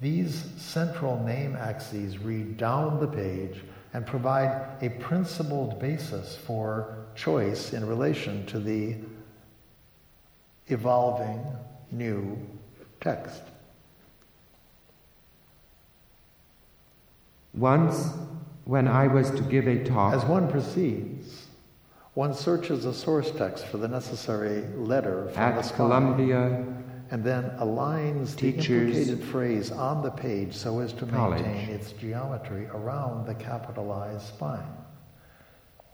These 0.00 0.44
central 0.58 1.20
name 1.24 1.56
axes 1.56 2.18
read 2.18 2.56
down 2.56 3.00
the 3.00 3.08
page 3.08 3.64
and 3.94 4.06
provide 4.06 4.76
a 4.80 4.90
principled 4.90 5.80
basis 5.80 6.36
for 6.36 6.98
choice 7.16 7.72
in 7.72 7.84
relation 7.84 8.46
to 8.46 8.60
the 8.60 8.94
evolving 10.68 11.44
new 11.90 12.38
text. 13.00 13.42
Once, 17.54 18.10
when 18.64 18.86
I 18.86 19.06
was 19.06 19.30
to 19.30 19.42
give 19.42 19.66
a 19.66 19.82
talk, 19.84 20.14
As 20.14 20.24
one 20.24 20.50
proceeds, 20.50 21.46
one 22.14 22.34
searches 22.34 22.84
a 22.84 22.92
source 22.92 23.30
text 23.30 23.66
for 23.66 23.78
the 23.78 23.88
necessary 23.88 24.62
letter 24.76 25.28
from 25.32 25.54
the 25.54 25.60
at 25.60 25.72
Columbia 25.74 26.66
and 27.10 27.22
then 27.22 27.50
aligns 27.60 28.34
the 28.34 28.52
Teachers 28.52 28.96
implicated 28.96 29.24
phrase 29.24 29.70
on 29.70 30.02
the 30.02 30.10
page 30.10 30.54
so 30.54 30.80
as 30.80 30.92
to 30.94 31.06
College. 31.06 31.42
maintain 31.42 31.70
its 31.70 31.92
geometry 31.92 32.66
around 32.66 33.26
the 33.26 33.34
capitalized 33.34 34.26
spine. 34.26 34.66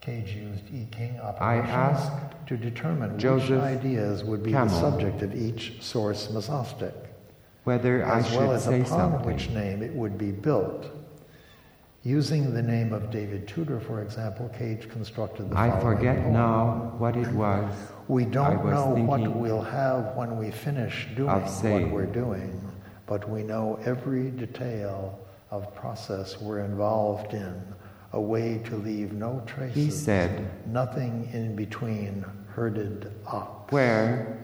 Cage 0.03 0.35
used 0.35 0.65
E. 0.75 0.89
King 0.91 1.21
I 1.41 1.59
asked 1.59 2.11
to 2.49 2.57
determine 2.57 3.13
which 3.15 3.51
ideas 3.53 4.25
would 4.25 4.43
be 4.43 4.51
Camel 4.51 4.69
the 4.69 4.81
subject 4.81 5.23
of 5.23 5.33
each 5.33 5.81
source 5.81 6.27
mesostic, 6.27 6.93
whether 7.63 8.05
I 8.05 8.19
as 8.19 8.33
well 8.33 8.51
as 8.51 8.67
upon 8.67 8.85
something. 8.85 9.23
which 9.23 9.49
name 9.51 9.81
it 9.81 9.95
would 9.95 10.19
be 10.19 10.33
built. 10.33 10.91
Using 12.03 12.53
the 12.53 12.63
name 12.63 12.93
of 12.93 13.13
David 13.13 13.47
Tudor, 13.47 13.79
for 13.79 14.03
example, 14.03 14.49
Cage 14.59 14.89
constructed 14.91 15.51
the 15.51 15.57
I 15.57 15.71
following 15.71 15.99
forget 15.99 16.17
poem. 16.17 16.33
now 16.33 16.95
what 16.99 17.17
it 17.17 17.29
was. 17.29 17.73
We 18.09 18.25
I 18.25 18.29
don't 18.29 18.65
was 18.65 18.75
know 18.75 19.05
what 19.05 19.37
we'll 19.37 19.63
have 19.63 20.17
when 20.17 20.37
we 20.37 20.51
finish 20.51 21.07
doing 21.15 21.29
what 21.29 21.91
we're 21.93 22.07
doing, 22.07 22.61
but 23.07 23.31
we 23.31 23.45
know 23.45 23.79
every 23.85 24.33
detail 24.33 25.17
of 25.53 25.73
process 25.77 26.41
we're 26.41 26.65
involved 26.65 27.35
in, 27.35 27.63
a 28.13 28.21
way 28.21 28.61
to 28.65 28.77
leave 28.77 29.13
no 29.13 29.43
traces. 29.47 29.75
He 29.75 29.91
said, 29.91 30.51
nothing 30.67 31.29
in 31.33 31.57
between 31.57 32.25
herded 32.55 33.13
ox. 33.27 33.73
Where 33.73 34.43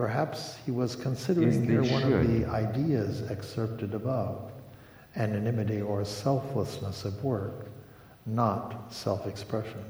Perhaps 0.00 0.56
he 0.64 0.70
was 0.70 0.96
considering 0.96 1.62
here 1.62 1.82
one 1.82 2.10
of 2.10 2.26
the 2.26 2.46
ideas 2.46 3.30
excerpted 3.30 3.92
above 3.92 4.50
anonymity 5.14 5.82
or 5.82 6.06
selflessness 6.06 7.04
of 7.04 7.22
work, 7.22 7.66
not 8.24 8.90
self 8.90 9.26
expression. 9.26 9.84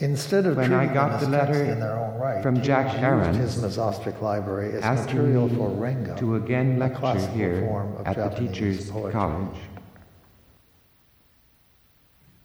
Instead 0.00 0.44
of 0.44 0.58
When 0.58 0.74
I 0.74 0.92
got 0.92 1.18
the 1.18 1.30
letter 1.30 1.64
in 1.64 1.80
their 1.80 1.98
own 1.98 2.20
right, 2.20 2.42
from 2.42 2.60
Jack 2.60 2.94
Aaron 3.02 3.32
his 3.32 3.56
Mesostic 3.56 4.20
library 4.20 4.74
as 4.82 5.06
material 5.06 5.48
for 5.48 5.70
Renga, 5.70 6.14
to 6.18 6.36
again 6.36 6.78
lecture 6.78 7.26
here 7.28 7.62
form 7.62 7.96
of 7.96 8.06
at 8.06 8.16
the 8.16 8.46
Teachers 8.46 8.90
poetry. 8.90 9.12
College. 9.12 9.56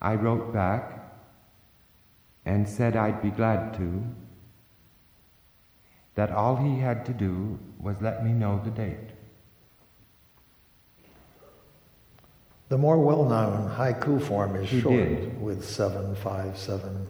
I 0.03 0.15
wrote 0.15 0.53
back 0.53 0.99
and 2.45 2.67
said 2.67 2.95
I'd 2.97 3.21
be 3.21 3.29
glad 3.31 3.73
to, 3.75 4.03
that 6.15 6.29
all 6.29 6.57
he 6.57 6.79
had 6.79 7.05
to 7.05 7.13
do 7.13 7.57
was 7.79 7.95
let 8.01 8.23
me 8.23 8.33
know 8.33 8.61
the 8.63 8.69
date. 8.69 9.09
The 12.69 12.77
more 12.77 12.97
well-known 12.97 13.69
haiku 13.69 14.21
form 14.21 14.55
is 14.55 14.69
He 14.69 14.81
short, 14.81 14.95
did. 14.95 15.41
with 15.41 15.63
seven, 15.63 16.15
five, 16.15 16.57
seven, 16.57 17.07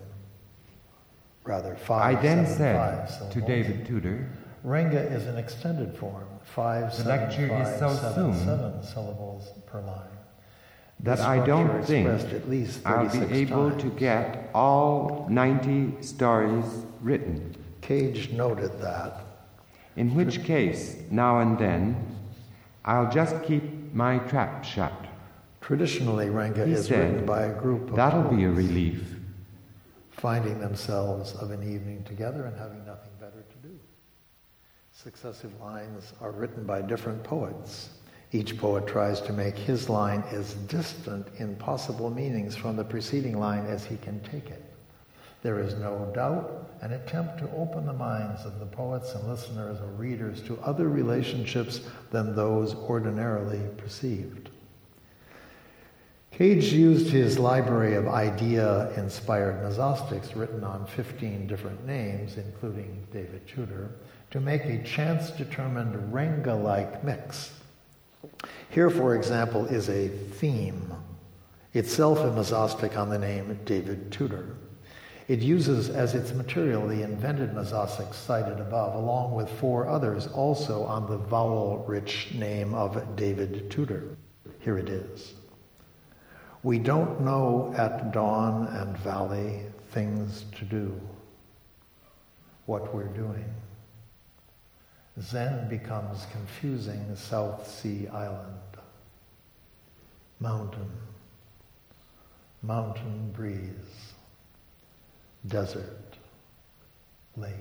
rather 1.44 1.76
five. 1.76 2.02
I 2.02 2.14
five, 2.16 2.24
then 2.24 2.46
seven, 2.46 2.58
said 2.58 3.10
five 3.10 3.32
to. 3.34 3.42
David 3.42 3.86
Tudor, 3.88 4.30
Renga 4.66 5.12
is 5.12 5.26
an 5.26 5.38
extended 5.38 5.98
form, 5.98 6.28
five, 6.44 6.92
The 6.92 7.04
seven, 7.04 7.08
lecture 7.08 7.62
is 7.62 7.80
so 7.80 7.90
seven, 7.96 8.14
soon 8.34 8.46
seven 8.46 8.84
syllables 8.84 9.52
per 9.66 9.82
line. 9.82 10.13
That 11.04 11.20
I 11.20 11.46
don't 11.46 11.84
think 11.84 12.08
I'll 12.86 13.10
be 13.10 13.36
able 13.36 13.70
times. 13.72 13.84
to 13.84 13.90
get 13.90 14.50
all 14.54 15.28
90 15.30 16.02
stories 16.02 16.66
written, 17.02 17.56
Cage 17.82 18.32
noted 18.32 18.80
that. 18.80 19.22
in 19.98 20.16
which 20.16 20.44
case, 20.44 20.96
now 21.12 21.40
and 21.40 21.58
then, 21.60 21.96
I'll 22.86 23.12
just 23.12 23.44
keep 23.44 23.64
my 23.94 24.18
trap 24.20 24.64
shut. 24.64 24.94
Traditionally, 25.62 26.28
Renga 26.28 26.66
He 26.66 26.74
is 26.74 26.88
said, 26.88 27.12
written 27.12 27.26
by 27.26 27.44
a 27.44 27.54
group 27.54 27.90
of 27.90 27.96
That'll 27.96 28.24
be 28.24 28.44
a 28.46 28.50
relief. 28.52 29.02
finding 30.12 30.60
themselves 30.60 31.34
of 31.36 31.52
an 31.52 31.62
evening 31.64 32.04
together 32.06 32.46
and 32.46 32.58
having 32.58 32.86
nothing 32.86 33.12
better 33.20 33.44
to 33.50 33.68
do. 33.68 33.78
Successive 34.92 35.52
lines 35.62 36.14
are 36.22 36.32
written 36.32 36.64
by 36.66 36.82
different 36.82 37.24
poets. 37.24 37.90
Each 38.36 38.58
poet 38.58 38.88
tries 38.88 39.22
to 39.22 39.32
make 39.32 39.56
his 39.56 39.90
line 39.90 40.24
as 40.32 40.56
distant 40.56 41.28
in 41.38 41.56
possible 41.56 42.10
meanings 42.10 42.56
from 42.56 42.76
the 42.76 42.84
preceding 42.84 43.40
line 43.40 43.68
as 43.68 43.86
he 43.86 43.96
can 43.98 44.20
take 44.22 44.50
it. 44.50 44.74
There 45.44 45.60
is 45.60 45.76
no 45.76 46.12
doubt 46.16 46.72
an 46.82 46.94
attempt 46.94 47.38
to 47.40 47.52
open 47.52 47.86
the 47.86 47.94
minds 47.94 48.44
of 48.44 48.60
the 48.60 48.66
poets 48.66 49.14
and 49.14 49.28
listeners 49.28 49.80
or 49.80 49.88
readers 49.90 50.42
to 50.44 50.60
other 50.64 50.90
relationships 50.90 51.82
than 52.10 52.36
those 52.36 52.74
ordinarily 52.74 53.62
perceived. 53.78 54.50
Cage 56.32 56.74
used 56.74 57.10
his 57.10 57.38
library 57.38 57.94
of 57.94 58.08
idea 58.08 58.92
inspired 58.98 59.62
mesostics 59.64 60.36
written 60.36 60.64
on 60.64 60.88
15 60.88 61.46
different 61.46 61.86
names, 61.86 62.38
including 62.38 63.06
David 63.14 63.48
Tudor, 63.48 63.92
to 64.32 64.40
make 64.40 64.66
a 64.66 64.82
chance 64.82 65.30
determined 65.30 66.12
Renga 66.12 66.56
like 66.56 67.04
mix. 67.04 67.52
Here, 68.70 68.90
for 68.90 69.16
example, 69.16 69.66
is 69.66 69.90
a 69.90 70.08
theme, 70.08 70.94
itself 71.74 72.20
a 72.20 72.32
mesostic 72.32 72.98
on 72.98 73.10
the 73.10 73.20
name 73.20 73.60
David 73.66 74.12
Tudor. 74.12 74.56
It 75.28 75.40
uses 75.40 75.90
as 75.90 76.16
its 76.16 76.34
material 76.34 76.88
the 76.88 77.04
invented 77.04 77.54
mesostics 77.54 78.16
cited 78.16 78.60
above, 78.60 78.96
along 78.96 79.36
with 79.36 79.50
four 79.50 79.88
others 79.88 80.28
also 80.28 80.84
on 80.84 81.10
the 81.10 81.18
vowel 81.18 81.86
rich 81.88 82.34
name 82.34 82.74
of 82.74 83.16
David 83.16 83.72
Tudor. 83.72 84.18
Here 84.60 84.78
it 84.78 84.90
is. 84.90 85.34
We 86.64 86.80
don't 86.80 87.22
know 87.22 87.74
at 87.78 88.12
dawn 88.12 88.68
and 88.68 88.98
valley 88.98 89.62
things 89.92 90.46
to 90.58 90.66
do, 90.66 91.00
what 92.66 92.94
we're 92.94 93.04
doing. 93.04 93.54
Zen 95.22 95.70
becomes 95.70 96.26
confusing 96.32 97.16
South 97.16 97.68
Sea 97.68 98.08
Island. 98.08 98.60
Mountain, 100.40 100.92
mountain 102.64 103.32
breeze, 103.32 104.14
desert, 105.48 106.18
lake. 107.38 107.52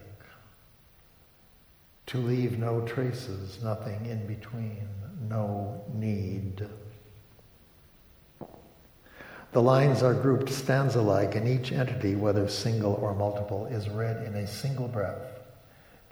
To 2.06 2.18
leave 2.18 2.58
no 2.58 2.80
traces, 2.82 3.62
nothing 3.62 4.06
in 4.06 4.26
between, 4.26 4.88
no 5.28 5.84
need. 5.94 6.66
The 9.52 9.62
lines 9.62 10.02
are 10.02 10.14
grouped 10.14 10.48
stanza-like, 10.48 11.34
and 11.34 11.46
each 11.46 11.72
entity, 11.72 12.16
whether 12.16 12.48
single 12.48 12.94
or 12.94 13.14
multiple, 13.14 13.66
is 13.66 13.88
read 13.88 14.26
in 14.26 14.34
a 14.34 14.46
single 14.46 14.88
breath. 14.88 15.31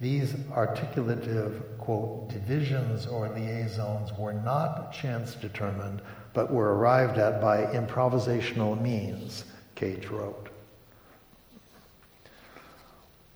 These 0.00 0.34
articulative, 0.52 1.62
quote, 1.76 2.30
divisions 2.30 3.06
or 3.06 3.28
liaisons 3.28 4.16
were 4.18 4.32
not 4.32 4.94
chance 4.94 5.34
determined, 5.34 6.00
but 6.32 6.50
were 6.50 6.74
arrived 6.74 7.18
at 7.18 7.40
by 7.40 7.66
improvisational 7.66 8.80
means, 8.80 9.44
Cage 9.74 10.06
wrote. 10.06 10.48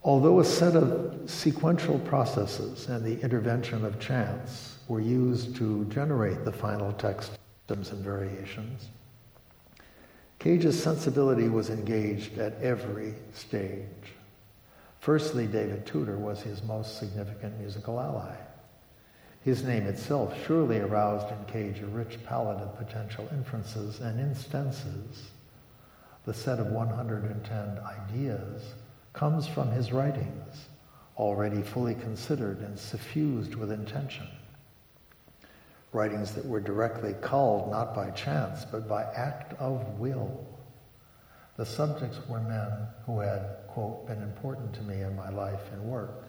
Although 0.03 0.41
a 0.41 0.45
set 0.45 0.75
of 0.75 1.31
sequential 1.31 1.99
processes 2.01 2.89
and 2.89 3.05
the 3.05 3.21
intervention 3.21 3.85
of 3.85 4.01
chance 4.01 4.79
were 4.89 5.01
used 5.01 5.57
to 5.57 5.85
generate 5.87 6.45
the 6.45 6.53
final 6.53 6.93
text 6.93 7.33
themes 7.69 7.91
and 7.91 8.03
variations, 8.03 8.89
Cage's 10.39 10.83
sensibility 10.83 11.49
was 11.49 11.69
engaged 11.69 12.39
at 12.39 12.61
every 12.63 13.15
stage. 13.35 14.14
Firstly, 15.05 15.47
David 15.47 15.85
Tudor 15.85 16.17
was 16.17 16.41
his 16.41 16.63
most 16.63 16.97
significant 16.99 17.61
musical 17.61 18.01
ally. 18.01 18.35
His 19.43 19.63
name 19.63 19.87
itself 19.87 20.35
surely 20.47 20.79
aroused 20.79 21.31
in 21.31 21.45
Cage 21.45 21.83
a 21.83 21.87
rich 21.89 22.25
palette 22.25 22.57
of 22.57 22.79
potential 22.79 23.29
inferences 23.31 24.01
and 24.01 24.19
instances. 24.19 25.29
The 26.25 26.33
set 26.33 26.59
of 26.59 26.69
110 26.69 27.79
ideas 27.85 28.63
comes 29.13 29.47
from 29.47 29.71
his 29.73 29.93
writings, 29.93 30.69
already 31.19 31.61
fully 31.61 31.97
considered 31.97 32.61
and 32.61 32.79
suffused 32.79 33.57
with 33.57 33.73
intention. 33.73 34.27
Writings 35.93 36.33
that 36.33 36.47
were 36.47 36.61
directly 36.61 37.15
culled 37.21 37.71
not 37.71 37.95
by 37.95 38.09
chance, 38.13 38.65
but 38.65 38.89
by 38.89 39.03
act 39.03 39.53
of 39.61 39.87
will. 39.99 40.47
The 41.59 41.67
subjects 41.67 42.19
were 42.27 42.41
men 42.41 42.89
who 43.05 43.21
had, 43.21 43.64
quote, 43.75 44.07
been 44.07 44.23
important 44.23 44.73
to 44.73 44.83
me 44.83 45.01
in 45.01 45.17
my 45.17 45.29
life 45.31 45.73
and 45.73 45.83
work. 45.83 46.29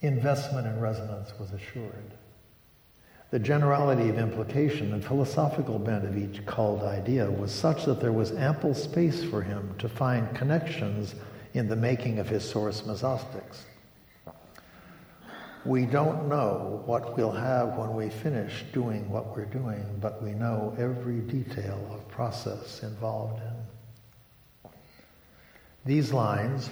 Investment 0.00 0.68
in 0.68 0.78
resonance 0.78 1.32
was 1.40 1.50
assured. 1.50 1.92
The 3.32 3.40
generality 3.40 4.08
of 4.08 4.16
implication 4.16 4.92
and 4.92 5.04
philosophical 5.04 5.80
bent 5.80 6.04
of 6.04 6.16
each 6.16 6.46
culled 6.46 6.84
idea 6.84 7.28
was 7.28 7.50
such 7.50 7.84
that 7.86 8.00
there 8.00 8.12
was 8.12 8.30
ample 8.30 8.74
space 8.74 9.24
for 9.24 9.42
him 9.42 9.74
to 9.78 9.88
find 9.88 10.32
connections 10.36 11.16
in 11.54 11.68
the 11.68 11.74
making 11.74 12.20
of 12.20 12.28
his 12.28 12.48
source 12.48 12.82
mesostics. 12.82 13.64
We 15.64 15.84
don't 15.84 16.28
know 16.28 16.82
what 16.86 17.16
we'll 17.18 17.30
have 17.30 17.76
when 17.76 17.94
we 17.94 18.08
finish 18.08 18.64
doing 18.72 19.10
what 19.10 19.36
we're 19.36 19.44
doing, 19.44 19.84
but 20.00 20.22
we 20.22 20.30
know 20.30 20.74
every 20.78 21.20
detail 21.20 21.78
of 21.92 22.08
process 22.08 22.82
involved 22.82 23.42
in. 23.42 24.70
These 25.84 26.12
lines 26.12 26.70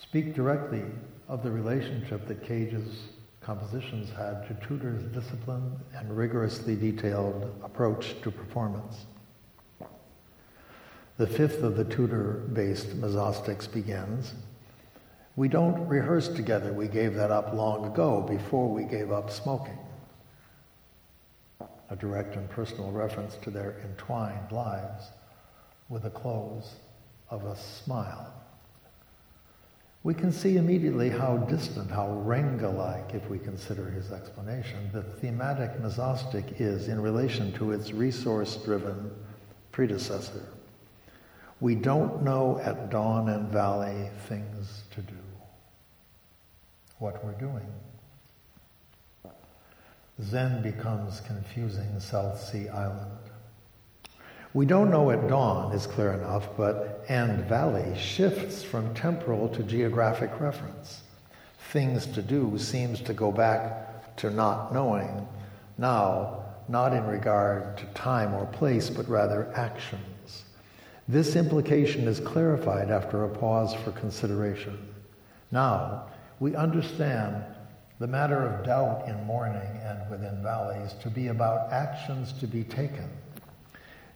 speak 0.00 0.34
directly 0.34 0.82
of 1.28 1.44
the 1.44 1.50
relationship 1.50 2.26
that 2.26 2.42
Cage's 2.42 3.08
compositions 3.40 4.10
had 4.10 4.48
to 4.48 4.66
Tudor's 4.66 5.02
disciplined 5.04 5.76
and 5.94 6.16
rigorously 6.16 6.74
detailed 6.74 7.54
approach 7.62 8.20
to 8.22 8.30
performance. 8.30 9.06
the 11.18 11.26
fifth 11.26 11.62
of 11.62 11.76
the 11.76 11.84
Tudor 11.84 12.44
based 12.52 13.00
mesostics 13.00 13.70
begins. 13.70 14.34
We 15.38 15.46
don't 15.46 15.86
rehearse 15.86 16.26
together. 16.26 16.72
We 16.72 16.88
gave 16.88 17.14
that 17.14 17.30
up 17.30 17.54
long 17.54 17.84
ago 17.84 18.22
before 18.22 18.68
we 18.68 18.82
gave 18.82 19.12
up 19.12 19.30
smoking. 19.30 19.78
A 21.90 21.94
direct 21.94 22.34
and 22.34 22.50
personal 22.50 22.90
reference 22.90 23.36
to 23.42 23.50
their 23.50 23.76
entwined 23.84 24.50
lives 24.50 25.04
with 25.88 26.02
the 26.02 26.10
close 26.10 26.74
of 27.30 27.44
a 27.44 27.54
smile. 27.54 28.34
We 30.02 30.12
can 30.12 30.32
see 30.32 30.56
immediately 30.56 31.08
how 31.08 31.36
distant, 31.36 31.88
how 31.88 32.08
Renga 32.26 32.76
like, 32.76 33.14
if 33.14 33.30
we 33.30 33.38
consider 33.38 33.88
his 33.88 34.10
explanation, 34.10 34.90
the 34.92 35.04
thematic 35.04 35.80
mesostic 35.80 36.60
is 36.60 36.88
in 36.88 37.00
relation 37.00 37.52
to 37.52 37.70
its 37.70 37.92
resource 37.92 38.56
driven 38.56 39.12
predecessor. 39.70 40.48
We 41.60 41.76
don't 41.76 42.24
know 42.24 42.58
at 42.58 42.90
dawn 42.90 43.28
and 43.28 43.48
valley 43.48 44.10
things. 44.26 44.82
What 46.98 47.24
we're 47.24 47.32
doing. 47.32 47.66
Zen 50.20 50.62
becomes 50.62 51.20
confusing 51.20 52.00
South 52.00 52.40
Sea 52.40 52.68
Island. 52.68 53.12
We 54.52 54.66
don't 54.66 54.90
know 54.90 55.10
at 55.12 55.28
dawn 55.28 55.72
is 55.72 55.86
clear 55.86 56.12
enough, 56.12 56.48
but 56.56 57.04
and 57.08 57.44
valley 57.44 57.96
shifts 57.96 58.64
from 58.64 58.94
temporal 58.94 59.48
to 59.50 59.62
geographic 59.62 60.40
reference. 60.40 61.02
Things 61.70 62.06
to 62.06 62.22
do 62.22 62.58
seems 62.58 63.00
to 63.02 63.12
go 63.12 63.30
back 63.30 64.16
to 64.16 64.30
not 64.30 64.74
knowing, 64.74 65.28
now 65.76 66.42
not 66.68 66.92
in 66.92 67.06
regard 67.06 67.76
to 67.78 67.84
time 67.86 68.34
or 68.34 68.46
place, 68.46 68.90
but 68.90 69.08
rather 69.08 69.52
actions. 69.54 70.44
This 71.06 71.36
implication 71.36 72.08
is 72.08 72.20
clarified 72.20 72.90
after 72.90 73.24
a 73.24 73.28
pause 73.28 73.74
for 73.74 73.92
consideration. 73.92 74.78
Now, 75.50 76.08
we 76.40 76.54
understand 76.54 77.44
the 77.98 78.06
matter 78.06 78.46
of 78.46 78.64
doubt 78.64 79.08
in 79.08 79.24
mourning 79.24 79.80
and 79.82 80.10
within 80.10 80.42
valleys 80.42 80.94
to 81.02 81.10
be 81.10 81.28
about 81.28 81.72
actions 81.72 82.32
to 82.34 82.46
be 82.46 82.64
taken 82.64 83.08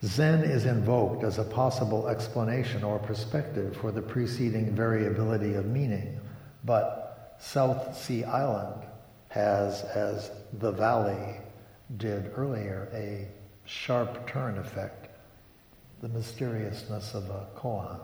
Zen 0.05 0.43
is 0.43 0.67
invoked 0.67 1.23
as 1.23 1.39
a 1.39 1.45
possible 1.45 2.09
explanation 2.09 2.83
or 2.83 2.99
perspective 2.99 3.77
for 3.77 3.93
the 3.93 4.03
preceding 4.03 4.75
variability 4.75 5.55
of 5.55 5.67
meaning, 5.67 6.19
but 6.65 7.37
South 7.39 7.97
Sea 7.97 8.25
Island 8.25 8.83
has, 9.29 9.85
as 9.85 10.33
the 10.55 10.73
valley 10.73 11.37
did 11.99 12.33
earlier, 12.35 12.89
a 12.93 13.29
sharp 13.65 14.27
turn 14.27 14.59
effect, 14.59 15.09
the 16.01 16.09
mysteriousness 16.09 17.15
of 17.15 17.31
a 17.31 17.47
koan. 17.55 18.01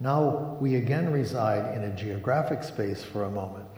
Now 0.00 0.56
we 0.60 0.76
again 0.76 1.12
reside 1.12 1.74
in 1.74 1.84
a 1.84 1.96
geographic 1.96 2.62
space 2.62 3.02
for 3.02 3.24
a 3.24 3.30
moment. 3.30 3.68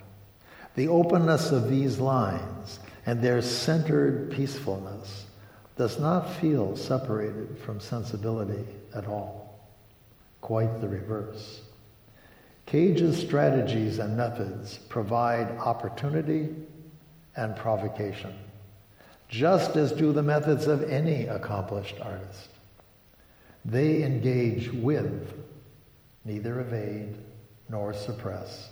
The 0.74 0.88
openness 0.88 1.50
of 1.50 1.70
these 1.70 1.98
lines 1.98 2.78
and 3.06 3.20
their 3.20 3.42
centered 3.42 4.30
peacefulness 4.30 5.26
does 5.76 5.98
not 5.98 6.30
feel 6.34 6.76
separated 6.76 7.58
from 7.64 7.80
sensibility 7.80 8.64
at 8.94 9.06
all. 9.06 9.68
Quite 10.42 10.80
the 10.80 10.88
reverse. 10.88 11.62
Cage's 12.66 13.18
strategies 13.18 13.98
and 13.98 14.16
methods 14.16 14.78
provide 14.88 15.50
opportunity 15.58 16.50
and 17.36 17.56
provocation, 17.56 18.34
just 19.28 19.76
as 19.76 19.90
do 19.92 20.12
the 20.12 20.22
methods 20.22 20.66
of 20.66 20.82
any 20.84 21.26
accomplished 21.26 21.96
artist. 22.00 22.50
They 23.64 24.02
engage 24.02 24.72
with, 24.72 25.32
neither 26.24 26.60
evade 26.60 27.16
nor 27.68 27.92
suppress, 27.92 28.70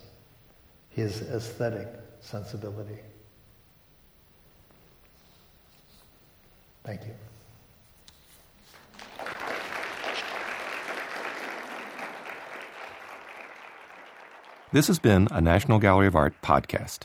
his 0.91 1.23
aesthetic 1.23 1.89
sensibility. 2.21 2.99
Thank 6.85 7.03
you. 7.03 7.15
This 14.71 14.87
has 14.89 14.99
been 14.99 15.29
a 15.31 15.41
National 15.41 15.79
Gallery 15.79 16.07
of 16.07 16.17
Art 16.17 16.35
podcast. 16.43 17.01